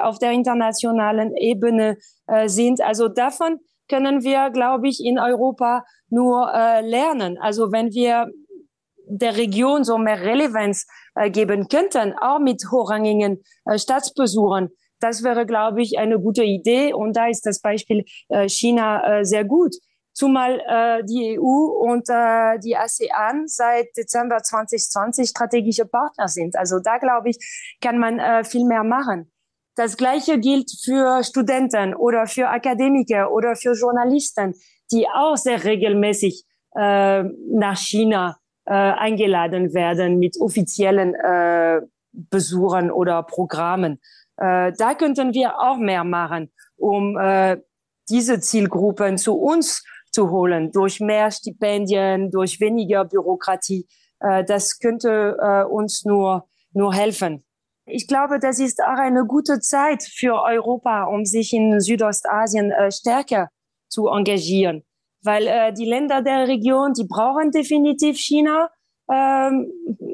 auf 0.00 0.18
der 0.18 0.32
internationalen 0.32 1.36
Ebene 1.36 1.96
äh, 2.26 2.48
sind. 2.48 2.80
Also 2.80 3.08
davon 3.08 3.58
können 3.88 4.22
wir, 4.24 4.50
glaube 4.50 4.88
ich, 4.88 5.04
in 5.04 5.18
Europa 5.18 5.84
nur 6.08 6.52
äh, 6.52 6.80
lernen. 6.80 7.38
Also 7.40 7.70
wenn 7.72 7.92
wir 7.92 8.26
der 9.06 9.36
Region 9.36 9.84
so 9.84 9.98
mehr 9.98 10.20
Relevanz 10.20 10.86
äh, 11.14 11.30
geben 11.30 11.68
könnten, 11.68 12.14
auch 12.20 12.38
mit 12.38 12.62
hochrangigen 12.70 13.42
äh, 13.66 13.78
Staatsbesuchern. 13.78 14.70
Das 15.02 15.22
wäre, 15.22 15.46
glaube 15.46 15.82
ich, 15.82 15.98
eine 15.98 16.20
gute 16.20 16.44
Idee. 16.44 16.92
Und 16.92 17.16
da 17.16 17.28
ist 17.28 17.44
das 17.44 17.60
Beispiel 17.60 18.04
äh, 18.28 18.48
China 18.48 19.20
äh, 19.20 19.24
sehr 19.24 19.44
gut. 19.44 19.74
Zumal 20.14 20.60
äh, 20.60 21.04
die 21.04 21.38
EU 21.38 21.42
und 21.42 22.08
äh, 22.08 22.58
die 22.58 22.76
ASEAN 22.76 23.46
seit 23.46 23.96
Dezember 23.96 24.42
2020 24.42 25.30
strategische 25.30 25.86
Partner 25.86 26.28
sind. 26.28 26.54
Also 26.54 26.78
da, 26.78 26.98
glaube 26.98 27.30
ich, 27.30 27.38
kann 27.80 27.98
man 27.98 28.18
äh, 28.18 28.44
viel 28.44 28.64
mehr 28.64 28.84
machen. 28.84 29.32
Das 29.74 29.96
Gleiche 29.96 30.38
gilt 30.38 30.70
für 30.84 31.24
Studenten 31.24 31.94
oder 31.94 32.26
für 32.26 32.48
Akademiker 32.50 33.32
oder 33.32 33.56
für 33.56 33.72
Journalisten, 33.72 34.54
die 34.92 35.08
auch 35.08 35.36
sehr 35.36 35.64
regelmäßig 35.64 36.44
äh, 36.76 37.22
nach 37.22 37.78
China 37.78 38.36
äh, 38.66 38.72
eingeladen 38.74 39.72
werden 39.72 40.18
mit 40.18 40.38
offiziellen 40.40 41.14
äh, 41.14 41.80
Besuchen 42.12 42.90
oder 42.90 43.22
Programmen. 43.22 43.98
Äh, 44.42 44.72
da 44.76 44.94
könnten 44.94 45.32
wir 45.34 45.58
auch 45.58 45.76
mehr 45.76 46.04
machen, 46.04 46.50
um 46.76 47.16
äh, 47.18 47.58
diese 48.08 48.40
Zielgruppen 48.40 49.18
zu 49.18 49.34
uns 49.34 49.84
zu 50.10 50.30
holen, 50.30 50.72
durch 50.72 51.00
mehr 51.00 51.30
Stipendien, 51.30 52.30
durch 52.30 52.60
weniger 52.60 53.04
Bürokratie. 53.04 53.86
Äh, 54.20 54.44
das 54.44 54.78
könnte 54.78 55.36
äh, 55.40 55.64
uns 55.64 56.04
nur, 56.04 56.48
nur 56.72 56.92
helfen. 56.92 57.44
Ich 57.84 58.06
glaube, 58.06 58.38
das 58.38 58.58
ist 58.58 58.80
auch 58.82 58.98
eine 58.98 59.24
gute 59.26 59.60
Zeit 59.60 60.02
für 60.02 60.40
Europa, 60.42 61.04
um 61.04 61.24
sich 61.24 61.52
in 61.52 61.80
Südostasien 61.80 62.70
äh, 62.70 62.90
stärker 62.90 63.48
zu 63.88 64.08
engagieren 64.08 64.84
weil 65.22 65.46
äh, 65.46 65.72
die 65.72 65.84
Länder 65.84 66.22
der 66.22 66.48
Region, 66.48 66.92
die 66.94 67.06
brauchen 67.06 67.50
definitiv 67.50 68.18
China 68.18 68.70
ähm, 69.10 69.72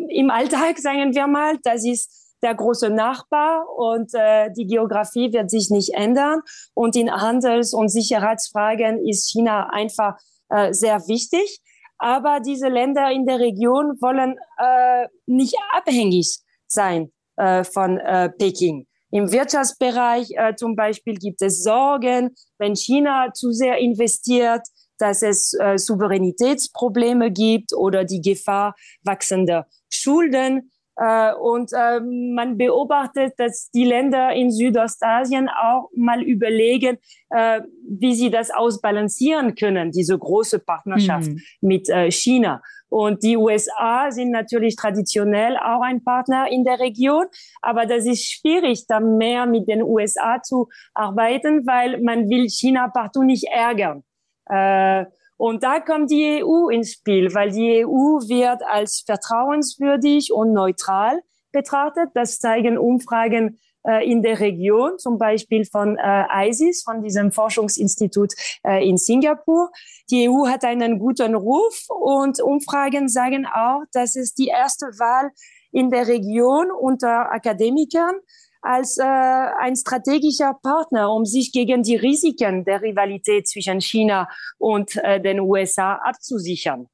im 0.08 0.30
Alltag, 0.30 0.78
sagen 0.78 1.14
wir 1.14 1.26
mal. 1.26 1.58
Das 1.62 1.84
ist 1.84 2.27
der 2.42 2.54
große 2.54 2.90
Nachbar 2.90 3.66
und 3.76 4.14
äh, 4.14 4.50
die 4.56 4.66
Geografie 4.66 5.32
wird 5.32 5.50
sich 5.50 5.70
nicht 5.70 5.94
ändern. 5.94 6.40
Und 6.74 6.96
in 6.96 7.10
Handels- 7.10 7.74
und 7.74 7.88
Sicherheitsfragen 7.88 9.06
ist 9.06 9.30
China 9.30 9.70
einfach 9.72 10.16
äh, 10.48 10.72
sehr 10.72 11.00
wichtig. 11.08 11.60
Aber 11.98 12.40
diese 12.40 12.68
Länder 12.68 13.10
in 13.10 13.26
der 13.26 13.40
Region 13.40 13.96
wollen 14.00 14.36
äh, 14.58 15.08
nicht 15.26 15.56
abhängig 15.72 16.38
sein 16.68 17.12
äh, 17.36 17.64
von 17.64 17.98
äh, 17.98 18.30
Peking. 18.30 18.86
Im 19.10 19.32
Wirtschaftsbereich 19.32 20.30
äh, 20.36 20.54
zum 20.54 20.76
Beispiel 20.76 21.14
gibt 21.14 21.40
es 21.42 21.62
Sorgen, 21.62 22.34
wenn 22.58 22.76
China 22.76 23.32
zu 23.32 23.52
sehr 23.52 23.78
investiert, 23.78 24.62
dass 24.98 25.22
es 25.22 25.54
äh, 25.54 25.78
Souveränitätsprobleme 25.78 27.30
gibt 27.30 27.72
oder 27.72 28.04
die 28.04 28.20
Gefahr 28.20 28.74
wachsender 29.02 29.66
Schulden. 29.90 30.70
Äh, 30.98 31.32
und 31.34 31.72
äh, 31.72 32.00
man 32.00 32.58
beobachtet, 32.58 33.34
dass 33.38 33.70
die 33.70 33.84
Länder 33.84 34.32
in 34.32 34.50
Südostasien 34.50 35.48
auch 35.48 35.90
mal 35.94 36.22
überlegen, 36.22 36.98
äh, 37.30 37.60
wie 37.88 38.14
sie 38.14 38.30
das 38.30 38.50
ausbalancieren 38.50 39.54
können, 39.54 39.92
diese 39.92 40.18
große 40.18 40.58
Partnerschaft 40.58 41.28
mhm. 41.28 41.40
mit 41.60 41.88
äh, 41.88 42.10
China. 42.10 42.60
Und 42.88 43.22
die 43.22 43.36
USA 43.36 44.10
sind 44.10 44.30
natürlich 44.30 44.74
traditionell 44.74 45.56
auch 45.56 45.82
ein 45.82 46.02
Partner 46.02 46.50
in 46.50 46.64
der 46.64 46.80
Region, 46.80 47.26
aber 47.60 47.86
das 47.86 48.06
ist 48.06 48.24
schwierig, 48.24 48.86
da 48.88 48.98
mehr 48.98 49.46
mit 49.46 49.68
den 49.68 49.82
USA 49.82 50.42
zu 50.42 50.68
arbeiten, 50.94 51.66
weil 51.66 52.00
man 52.00 52.28
will 52.30 52.48
China 52.48 52.88
partout 52.88 53.24
nicht 53.24 53.44
ärgern. 53.52 54.02
Äh, 54.46 55.04
und 55.38 55.62
da 55.62 55.78
kommt 55.78 56.10
die 56.10 56.42
EU 56.44 56.68
ins 56.68 56.92
Spiel, 56.94 57.32
weil 57.32 57.52
die 57.52 57.86
EU 57.86 58.18
wird 58.28 58.60
als 58.68 59.04
vertrauenswürdig 59.06 60.32
und 60.32 60.52
neutral 60.52 61.22
betrachtet. 61.52 62.10
Das 62.14 62.40
zeigen 62.40 62.76
Umfragen 62.76 63.60
äh, 63.86 64.04
in 64.04 64.22
der 64.22 64.40
Region, 64.40 64.98
zum 64.98 65.16
Beispiel 65.16 65.64
von 65.64 65.96
äh, 65.96 66.48
ISIS, 66.48 66.82
von 66.82 67.02
diesem 67.02 67.30
Forschungsinstitut 67.30 68.34
äh, 68.64 68.86
in 68.86 68.96
Singapur. 68.96 69.70
Die 70.10 70.28
EU 70.28 70.48
hat 70.48 70.64
einen 70.64 70.98
guten 70.98 71.36
Ruf 71.36 71.86
und 71.88 72.42
Umfragen 72.42 73.08
sagen 73.08 73.46
auch, 73.46 73.82
dass 73.92 74.16
es 74.16 74.34
die 74.34 74.48
erste 74.48 74.86
Wahl 74.98 75.30
in 75.70 75.90
der 75.90 76.08
Region 76.08 76.72
unter 76.72 77.30
Akademikern 77.30 78.16
als 78.60 78.98
äh, 78.98 79.02
ein 79.04 79.76
strategischer 79.76 80.54
Partner, 80.62 81.12
um 81.12 81.24
sich 81.24 81.52
gegen 81.52 81.82
die 81.82 81.96
Risiken 81.96 82.64
der 82.64 82.82
Rivalität 82.82 83.48
zwischen 83.48 83.80
China 83.80 84.28
und 84.58 84.96
äh, 84.96 85.20
den 85.20 85.40
USA 85.40 85.94
abzusichern. 85.94 86.88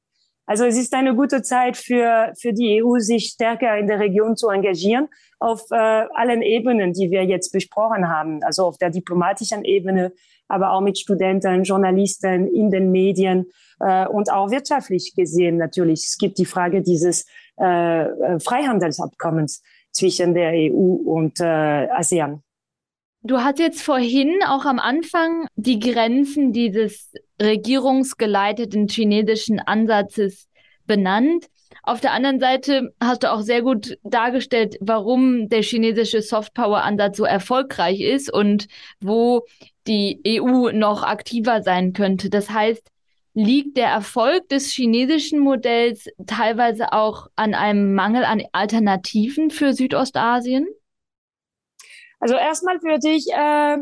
Also 0.47 0.65
es 0.65 0.77
ist 0.77 0.93
eine 0.93 1.15
gute 1.15 1.41
Zeit 1.41 1.75
für, 1.75 2.31
für 2.39 2.53
die 2.53 2.83
EU, 2.83 2.99
sich 2.99 3.29
stärker 3.33 3.77
in 3.77 3.87
der 3.87 3.99
Region 3.99 4.37
zu 4.37 4.49
engagieren, 4.49 5.07
auf 5.39 5.63
äh, 5.71 5.75
allen 5.75 6.43
Ebenen, 6.43 6.93
die 6.93 7.09
wir 7.09 7.23
jetzt 7.23 7.51
besprochen 7.51 8.07
haben, 8.09 8.43
also 8.43 8.65
auf 8.65 8.77
der 8.77 8.91
diplomatischen 8.91 9.65
Ebene, 9.65 10.13
aber 10.47 10.71
auch 10.71 10.81
mit 10.81 10.99
Studenten, 10.99 11.63
Journalisten, 11.63 12.47
in 12.47 12.69
den 12.69 12.91
Medien 12.91 13.47
äh, 13.79 14.07
und 14.07 14.31
auch 14.31 14.51
wirtschaftlich 14.51 15.13
gesehen 15.15 15.57
natürlich. 15.57 16.05
Es 16.05 16.17
gibt 16.19 16.37
die 16.37 16.45
Frage 16.45 16.83
dieses 16.83 17.25
äh, 17.59 18.03
äh 18.03 18.39
Freihandelsabkommens 18.39 19.63
zwischen 19.95 20.33
der 20.33 20.51
EU 20.53 20.97
und 21.05 21.39
äh, 21.39 21.43
ASEAN. 21.43 22.41
Du 23.23 23.39
hast 23.39 23.57
jetzt 23.57 23.81
vorhin 23.81 24.41
auch 24.45 24.65
am 24.65 24.77
Anfang 24.77 25.47
die 25.55 25.79
Grenzen 25.79 26.51
dieses 26.51 27.11
regierungsgeleiteten 27.41 28.87
chinesischen 28.87 29.59
Ansatzes 29.59 30.47
benannt. 30.85 31.47
Auf 31.81 32.01
der 32.01 32.11
anderen 32.11 32.39
Seite 32.39 32.93
hast 33.01 33.23
du 33.23 33.31
auch 33.31 33.41
sehr 33.41 33.61
gut 33.61 33.97
dargestellt, 34.03 34.77
warum 34.79 35.49
der 35.49 35.63
chinesische 35.63 36.21
Softpower-Ansatz 36.21 37.17
so 37.17 37.23
erfolgreich 37.25 38.01
ist 38.01 38.31
und 38.31 38.67
wo 38.99 39.45
die 39.87 40.21
EU 40.27 40.71
noch 40.71 41.03
aktiver 41.03 41.63
sein 41.63 41.93
könnte. 41.93 42.29
Das 42.29 42.49
heißt, 42.49 42.91
Liegt 43.37 43.75
der 43.75 43.89
Erfolg 43.89 44.47
des 44.47 44.71
chinesischen 44.71 45.39
Modells 45.39 46.07
teilweise 46.25 46.93
auch 46.93 47.27
an 47.35 47.53
einem 47.53 47.93
Mangel 47.93 48.23
an 48.23 48.41
Alternativen 48.53 49.51
für 49.51 49.73
Südostasien? 49.73 50.65
Also 52.21 52.35
erstmal 52.35 52.81
würde 52.81 53.09
ich 53.09 53.27
äh, 53.33 53.77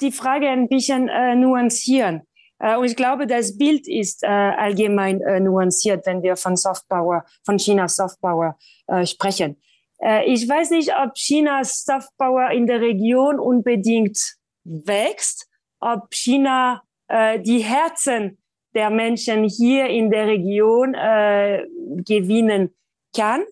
die 0.00 0.10
Frage 0.10 0.48
ein 0.48 0.68
bisschen 0.68 1.08
äh, 1.08 1.36
nuancieren. 1.36 2.22
Äh, 2.58 2.76
und 2.76 2.86
ich 2.86 2.96
glaube, 2.96 3.28
das 3.28 3.56
Bild 3.56 3.86
ist 3.86 4.24
äh, 4.24 4.26
allgemein 4.26 5.20
äh, 5.20 5.38
nuanciert, 5.38 6.04
wenn 6.04 6.24
wir 6.24 6.34
von 6.34 6.56
Softpower, 6.56 7.24
von 7.44 7.58
Chinas 7.58 7.94
Softpower 7.94 8.58
äh, 8.88 9.06
sprechen. 9.06 9.62
Äh, 10.02 10.24
ich 10.26 10.48
weiß 10.48 10.70
nicht, 10.70 10.92
ob 10.96 11.14
Chinas 11.14 11.84
Softpower 11.84 12.50
in 12.50 12.66
der 12.66 12.80
Region 12.80 13.38
unbedingt 13.38 14.18
wächst, 14.64 15.48
ob 15.78 16.12
China 16.12 16.82
äh, 17.06 17.38
die 17.38 17.60
Herzen 17.60 18.38
der 18.76 18.90
Menschen 18.90 19.44
hier 19.44 19.86
in 19.86 20.10
der 20.10 20.26
Region 20.26 20.94
äh, 20.94 21.64
gewinnen 22.04 22.74
kann. 23.16 23.42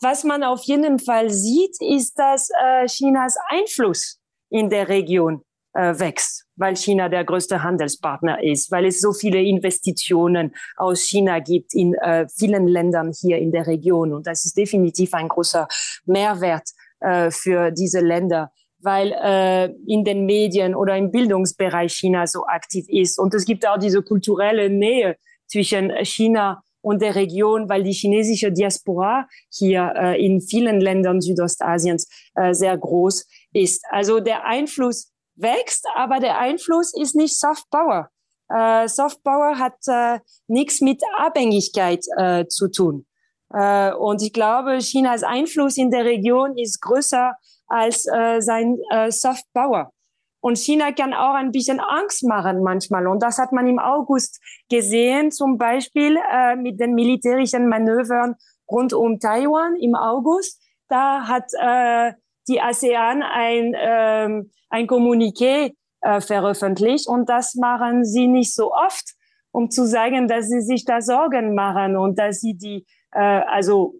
Was 0.00 0.22
man 0.22 0.44
auf 0.44 0.62
jeden 0.62 1.00
Fall 1.00 1.30
sieht, 1.30 1.76
ist, 1.80 2.14
dass 2.16 2.48
äh, 2.50 2.86
Chinas 2.86 3.36
Einfluss 3.48 4.20
in 4.50 4.70
der 4.70 4.88
Region 4.88 5.42
äh, 5.72 5.98
wächst, 5.98 6.46
weil 6.54 6.76
China 6.76 7.08
der 7.08 7.24
größte 7.24 7.64
Handelspartner 7.64 8.40
ist, 8.40 8.70
weil 8.70 8.86
es 8.86 9.00
so 9.00 9.12
viele 9.12 9.42
Investitionen 9.42 10.54
aus 10.76 11.02
China 11.02 11.40
gibt 11.40 11.74
in 11.74 11.94
äh, 11.94 12.28
vielen 12.28 12.68
Ländern 12.68 13.12
hier 13.12 13.38
in 13.38 13.50
der 13.50 13.66
Region. 13.66 14.14
Und 14.14 14.28
das 14.28 14.44
ist 14.44 14.56
definitiv 14.56 15.12
ein 15.12 15.28
großer 15.28 15.66
Mehrwert 16.06 16.68
äh, 17.00 17.32
für 17.32 17.72
diese 17.72 17.98
Länder 17.98 18.52
weil 18.80 19.12
äh, 19.12 19.72
in 19.86 20.04
den 20.04 20.24
Medien 20.24 20.74
oder 20.74 20.96
im 20.96 21.10
Bildungsbereich 21.10 21.92
China 21.92 22.26
so 22.26 22.46
aktiv 22.46 22.86
ist. 22.88 23.18
Und 23.18 23.34
es 23.34 23.44
gibt 23.44 23.66
auch 23.66 23.78
diese 23.78 24.02
kulturelle 24.02 24.70
Nähe 24.70 25.16
zwischen 25.46 25.90
China 26.04 26.62
und 26.80 27.02
der 27.02 27.14
Region, 27.14 27.68
weil 27.68 27.82
die 27.82 27.92
chinesische 27.92 28.52
Diaspora 28.52 29.26
hier 29.50 29.92
äh, 29.96 30.24
in 30.24 30.40
vielen 30.40 30.80
Ländern 30.80 31.20
Südostasiens 31.20 32.08
äh, 32.34 32.54
sehr 32.54 32.76
groß 32.76 33.26
ist. 33.52 33.84
Also 33.90 34.20
der 34.20 34.44
Einfluss 34.44 35.12
wächst, 35.34 35.86
aber 35.94 36.18
der 36.18 36.38
Einfluss 36.38 36.92
ist 36.94 37.14
nicht 37.14 37.38
Soft 37.38 37.68
Power. 37.70 38.10
Äh, 38.48 38.88
Soft 38.88 39.22
Power 39.22 39.58
hat 39.58 39.76
äh, 39.86 40.20
nichts 40.46 40.80
mit 40.80 41.02
Abhängigkeit 41.16 42.04
äh, 42.16 42.46
zu 42.46 42.68
tun. 42.68 43.06
Äh, 43.52 43.92
und 43.92 44.22
ich 44.22 44.32
glaube, 44.32 44.78
Chinas 44.78 45.22
Einfluss 45.22 45.76
in 45.76 45.90
der 45.90 46.04
Region 46.04 46.56
ist 46.56 46.80
größer 46.80 47.34
als 47.68 48.06
äh, 48.06 48.40
sein 48.40 48.78
äh, 48.90 49.10
Soft 49.10 49.44
Power. 49.52 49.92
Und 50.40 50.56
China 50.56 50.92
kann 50.92 51.14
auch 51.14 51.34
ein 51.34 51.50
bisschen 51.50 51.80
Angst 51.80 52.24
machen 52.24 52.62
manchmal. 52.62 53.06
Und 53.06 53.22
das 53.22 53.38
hat 53.38 53.52
man 53.52 53.66
im 53.66 53.78
August 53.78 54.40
gesehen, 54.70 55.30
zum 55.32 55.58
Beispiel 55.58 56.16
äh, 56.32 56.56
mit 56.56 56.78
den 56.78 56.94
militärischen 56.94 57.68
Manövern 57.68 58.36
rund 58.70 58.92
um 58.92 59.18
Taiwan 59.18 59.76
im 59.76 59.94
August. 59.94 60.62
Da 60.88 61.26
hat 61.26 61.50
äh, 61.60 62.12
die 62.48 62.60
ASEAN 62.60 63.22
ein, 63.22 63.74
äh, 63.74 64.42
ein 64.70 64.86
Kommuniqué 64.86 65.74
äh, 66.00 66.20
veröffentlicht 66.20 67.08
und 67.08 67.28
das 67.28 67.54
machen 67.56 68.04
sie 68.04 68.28
nicht 68.28 68.54
so 68.54 68.72
oft. 68.72 69.16
um 69.50 69.70
zu 69.70 69.86
sagen, 69.86 70.28
dass 70.28 70.48
sie 70.48 70.60
sich 70.60 70.84
da 70.84 71.00
Sorgen 71.00 71.54
machen 71.54 71.96
und 71.96 72.18
dass 72.18 72.40
sie 72.40 72.54
die, 72.54 72.86
äh, 73.12 73.20
also 73.20 73.94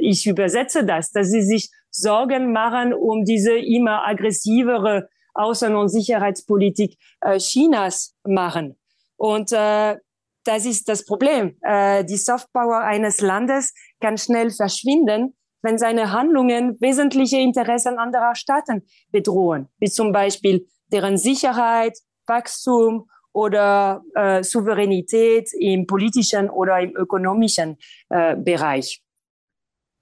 ich 0.00 0.26
übersetze 0.26 0.84
das, 0.84 1.10
dass 1.10 1.30
sie 1.30 1.42
sich 1.42 1.70
Sorgen 1.94 2.52
machen 2.52 2.92
um 2.92 3.24
diese 3.24 3.56
immer 3.56 4.06
aggressivere 4.06 5.08
Außen- 5.34 5.74
und 5.74 5.88
Sicherheitspolitik 5.88 6.96
äh, 7.20 7.38
Chinas 7.38 8.14
machen. 8.24 8.76
Und 9.16 9.52
äh, 9.52 9.96
das 10.44 10.66
ist 10.66 10.88
das 10.88 11.04
Problem. 11.04 11.56
Äh, 11.62 12.04
die 12.04 12.16
Softpower 12.16 12.80
eines 12.80 13.20
Landes 13.20 13.72
kann 14.00 14.18
schnell 14.18 14.50
verschwinden, 14.50 15.36
wenn 15.62 15.78
seine 15.78 16.10
Handlungen 16.10 16.76
wesentliche 16.80 17.38
Interessen 17.38 17.98
anderer 17.98 18.34
Staaten 18.34 18.82
bedrohen, 19.10 19.68
wie 19.78 19.88
zum 19.88 20.12
Beispiel 20.12 20.66
deren 20.92 21.16
Sicherheit, 21.16 21.96
Wachstum 22.26 23.08
oder 23.32 24.02
äh, 24.14 24.42
Souveränität 24.42 25.50
im 25.58 25.86
politischen 25.86 26.50
oder 26.50 26.80
im 26.80 26.94
ökonomischen 26.96 27.78
äh, 28.08 28.36
Bereich. 28.36 29.03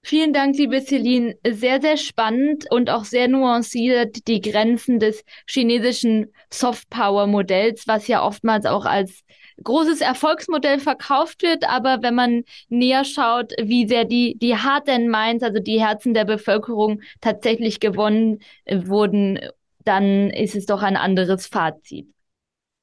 Vielen 0.05 0.33
Dank, 0.33 0.57
liebe 0.59 0.81
Celine. 0.83 1.37
Sehr, 1.49 1.81
sehr 1.81 1.97
spannend 1.97 2.67
und 2.71 2.91
auch 2.91 3.05
sehr 3.05 3.29
nuanciert 3.29 4.27
die 4.27 4.41
Grenzen 4.41 4.99
des 4.99 5.25
chinesischen 5.47 6.33
Soft-Power-Modells, 6.51 7.87
was 7.87 8.09
ja 8.09 8.25
oftmals 8.25 8.67
auch 8.67 8.85
als 8.85 9.23
großes 9.62 10.01
Erfolgsmodell 10.01 10.81
verkauft 10.81 11.43
wird. 11.43 11.69
Aber 11.69 12.03
wenn 12.03 12.17
man 12.17 12.43
näher 12.69 13.05
schaut, 13.05 13.53
wie 13.62 13.87
sehr 13.87 14.05
die, 14.05 14.37
die 14.38 14.57
Heart 14.57 14.88
and 14.88 15.09
Minds, 15.09 15.45
also 15.45 15.61
die 15.61 15.81
Herzen 15.81 16.15
der 16.15 16.25
Bevölkerung 16.25 17.01
tatsächlich 17.21 17.79
gewonnen 17.79 18.41
wurden, 18.69 19.38
dann 19.85 20.31
ist 20.31 20.57
es 20.57 20.67
doch 20.67 20.83
ein 20.83 20.97
anderes 20.97 21.47
Fazit. 21.47 22.09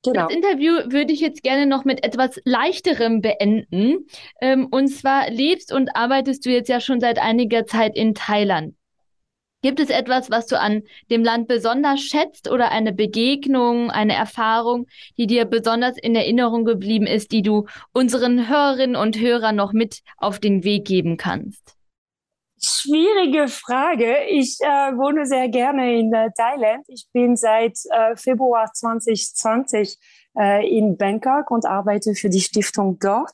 Genau. 0.03 0.27
Das 0.27 0.33
Interview 0.33 0.73
würde 0.91 1.11
ich 1.11 1.19
jetzt 1.19 1.43
gerne 1.43 1.65
noch 1.65 1.83
mit 1.83 2.03
etwas 2.05 2.39
Leichterem 2.45 3.21
beenden. 3.21 4.07
Ähm, 4.39 4.67
und 4.71 4.87
zwar 4.87 5.29
lebst 5.29 5.73
und 5.73 5.95
arbeitest 5.95 6.45
du 6.45 6.51
jetzt 6.51 6.69
ja 6.69 6.79
schon 6.79 7.01
seit 7.01 7.19
einiger 7.19 7.65
Zeit 7.65 7.95
in 7.97 8.13
Thailand. 8.13 8.75
Gibt 9.61 9.81
es 9.81 9.89
etwas, 9.89 10.31
was 10.31 10.47
du 10.47 10.57
an 10.57 10.83
dem 11.11 11.21
Land 11.21 11.49
besonders 11.49 11.99
schätzt 11.99 12.49
oder 12.49 12.71
eine 12.71 12.93
Begegnung, 12.93 13.91
eine 13.91 14.13
Erfahrung, 14.13 14.87
die 15.17 15.27
dir 15.27 15.43
besonders 15.43 15.97
in 15.97 16.15
Erinnerung 16.15 16.63
geblieben 16.63 17.05
ist, 17.05 17.33
die 17.33 17.41
du 17.41 17.65
unseren 17.91 18.47
Hörerinnen 18.47 18.95
und 18.95 19.19
Hörern 19.19 19.57
noch 19.57 19.73
mit 19.73 19.99
auf 20.15 20.39
den 20.39 20.63
Weg 20.63 20.85
geben 20.85 21.17
kannst? 21.17 21.78
Schwierige 22.61 23.47
Frage. 23.47 24.25
Ich 24.27 24.57
äh, 24.59 24.67
wohne 24.67 25.25
sehr 25.25 25.47
gerne 25.47 25.97
in 25.97 26.13
äh, 26.13 26.29
Thailand. 26.35 26.83
Ich 26.89 27.07
bin 27.13 27.37
seit 27.37 27.77
äh, 27.89 28.17
Februar 28.17 28.69
2020 28.73 29.97
äh, 30.37 30.67
in 30.67 30.97
Bangkok 30.97 31.51
und 31.51 31.65
arbeite 31.65 32.15
für 32.15 32.29
die 32.29 32.41
Stiftung 32.41 32.99
dort. 32.99 33.31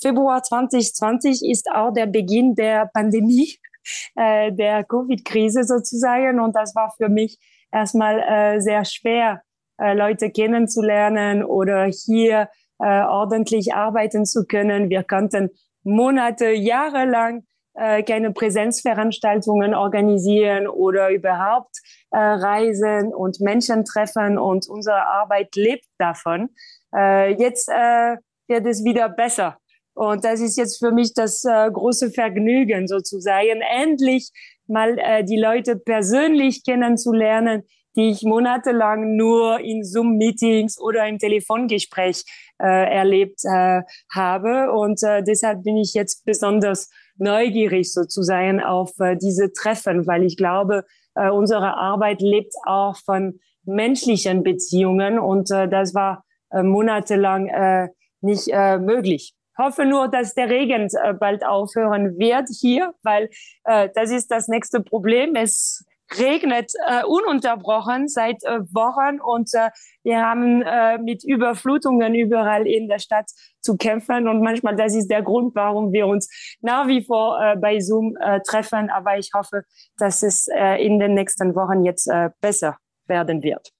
Februar 0.00 0.42
2020 0.42 1.48
ist 1.48 1.70
auch 1.70 1.92
der 1.92 2.06
Beginn 2.06 2.56
der 2.56 2.90
Pandemie, 2.92 3.58
äh, 4.16 4.50
der 4.50 4.82
Covid-Krise 4.82 5.62
sozusagen. 5.62 6.40
Und 6.40 6.56
das 6.56 6.74
war 6.74 6.92
für 6.96 7.08
mich 7.08 7.38
erstmal 7.70 8.18
äh, 8.18 8.60
sehr 8.60 8.84
schwer, 8.84 9.42
Leute 9.76 10.30
kennenzulernen 10.30 11.42
oder 11.42 11.86
hier 11.86 12.48
ordentlich 12.78 13.74
arbeiten 13.74 14.24
zu 14.24 14.44
können. 14.46 14.88
Wir 14.88 15.02
konnten 15.02 15.50
Monate, 15.82 16.50
Jahre 16.50 17.06
lang 17.06 17.42
äh, 17.74 18.02
keine 18.02 18.32
Präsenzveranstaltungen 18.32 19.74
organisieren 19.74 20.66
oder 20.66 21.10
überhaupt 21.10 21.76
äh, 22.10 22.18
reisen 22.18 23.12
und 23.12 23.40
Menschen 23.40 23.84
treffen 23.84 24.38
und 24.38 24.68
unsere 24.68 25.06
Arbeit 25.06 25.54
lebt 25.56 25.86
davon. 25.98 26.50
Äh, 26.94 27.34
jetzt 27.34 27.68
äh, 27.68 28.16
wird 28.48 28.66
es 28.66 28.84
wieder 28.84 29.08
besser. 29.08 29.58
Und 29.94 30.24
das 30.24 30.40
ist 30.40 30.56
jetzt 30.56 30.78
für 30.78 30.90
mich 30.90 31.14
das 31.14 31.44
äh, 31.44 31.70
große 31.70 32.10
Vergnügen 32.10 32.88
sozusagen, 32.88 33.60
endlich 33.60 34.30
mal 34.66 34.98
äh, 34.98 35.24
die 35.24 35.38
Leute 35.38 35.76
persönlich 35.76 36.64
kennenzulernen, 36.64 37.62
die 37.96 38.10
ich 38.10 38.22
monatelang 38.22 39.16
nur 39.16 39.60
in 39.60 39.84
Zoom-Meetings 39.84 40.80
oder 40.80 41.06
im 41.06 41.18
Telefongespräch 41.18 42.24
äh, 42.60 42.94
erlebt 42.94 43.40
äh, 43.44 43.82
habe. 44.12 44.72
Und 44.72 45.02
äh, 45.04 45.22
deshalb 45.22 45.62
bin 45.62 45.76
ich 45.76 45.94
jetzt 45.94 46.24
besonders 46.24 46.90
neugierig 47.16 47.92
sozusagen 47.92 48.60
auf 48.62 48.92
äh, 48.98 49.16
diese 49.16 49.52
Treffen, 49.52 50.06
weil 50.06 50.24
ich 50.24 50.36
glaube, 50.36 50.84
äh, 51.14 51.30
unsere 51.30 51.76
Arbeit 51.76 52.20
lebt 52.20 52.54
auch 52.66 52.96
von 52.96 53.40
menschlichen 53.64 54.42
Beziehungen 54.42 55.18
und 55.18 55.50
äh, 55.50 55.68
das 55.68 55.94
war 55.94 56.24
monatelang 56.52 57.90
nicht 58.20 58.46
möglich. 58.46 59.34
Hoffe 59.58 59.84
nur, 59.84 60.06
dass 60.06 60.34
der 60.34 60.48
Regen 60.48 60.88
bald 61.18 61.44
aufhören 61.44 62.16
wird 62.16 62.48
hier, 62.48 62.94
weil 63.02 63.28
äh, 63.64 63.88
das 63.92 64.12
ist 64.12 64.30
das 64.30 64.46
nächste 64.46 64.80
Problem. 64.80 65.34
Es 65.34 65.84
regnet 66.18 66.72
äh, 66.86 67.04
ununterbrochen 67.04 68.08
seit 68.08 68.42
äh, 68.44 68.60
Wochen 68.72 69.20
und 69.20 69.52
äh, 69.54 69.70
wir 70.04 70.20
haben 70.20 70.62
äh, 70.62 70.98
mit 70.98 71.24
Überflutungen 71.24 72.14
überall 72.14 72.66
in 72.66 72.88
der 72.88 72.98
Stadt 72.98 73.30
zu 73.60 73.76
kämpfen 73.76 74.28
und 74.28 74.42
manchmal 74.42 74.76
das 74.76 74.94
ist 74.94 75.08
der 75.08 75.22
Grund, 75.22 75.54
warum 75.54 75.92
wir 75.92 76.06
uns 76.06 76.28
nach 76.60 76.86
wie 76.86 77.02
vor 77.02 77.40
äh, 77.42 77.56
bei 77.56 77.80
Zoom 77.80 78.16
äh, 78.20 78.40
treffen. 78.46 78.90
Aber 78.90 79.18
ich 79.18 79.30
hoffe, 79.34 79.62
dass 79.96 80.22
es 80.22 80.46
äh, 80.48 80.84
in 80.84 80.98
den 80.98 81.14
nächsten 81.14 81.54
Wochen 81.54 81.84
jetzt 81.84 82.06
äh, 82.06 82.28
besser 82.40 82.76
werden 83.06 83.42
wird. 83.42 83.70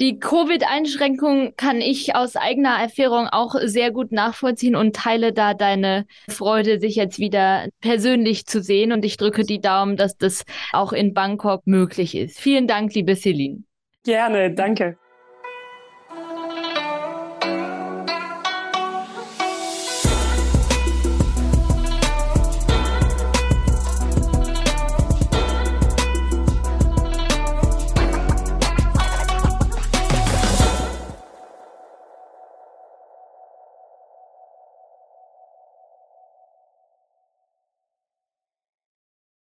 Die 0.00 0.18
Covid-Einschränkung 0.18 1.54
kann 1.56 1.80
ich 1.80 2.16
aus 2.16 2.34
eigener 2.34 2.80
Erfahrung 2.80 3.28
auch 3.28 3.54
sehr 3.62 3.92
gut 3.92 4.10
nachvollziehen 4.10 4.74
und 4.74 4.96
teile 4.96 5.32
da 5.32 5.54
deine 5.54 6.06
Freude, 6.28 6.80
sich 6.80 6.96
jetzt 6.96 7.20
wieder 7.20 7.68
persönlich 7.80 8.44
zu 8.46 8.60
sehen. 8.60 8.90
Und 8.90 9.04
ich 9.04 9.16
drücke 9.16 9.44
die 9.44 9.60
Daumen, 9.60 9.96
dass 9.96 10.16
das 10.16 10.44
auch 10.72 10.92
in 10.92 11.14
Bangkok 11.14 11.64
möglich 11.68 12.16
ist. 12.16 12.40
Vielen 12.40 12.66
Dank, 12.66 12.92
liebe 12.94 13.14
Celine. 13.14 13.62
Gerne, 14.02 14.52
danke. 14.52 14.98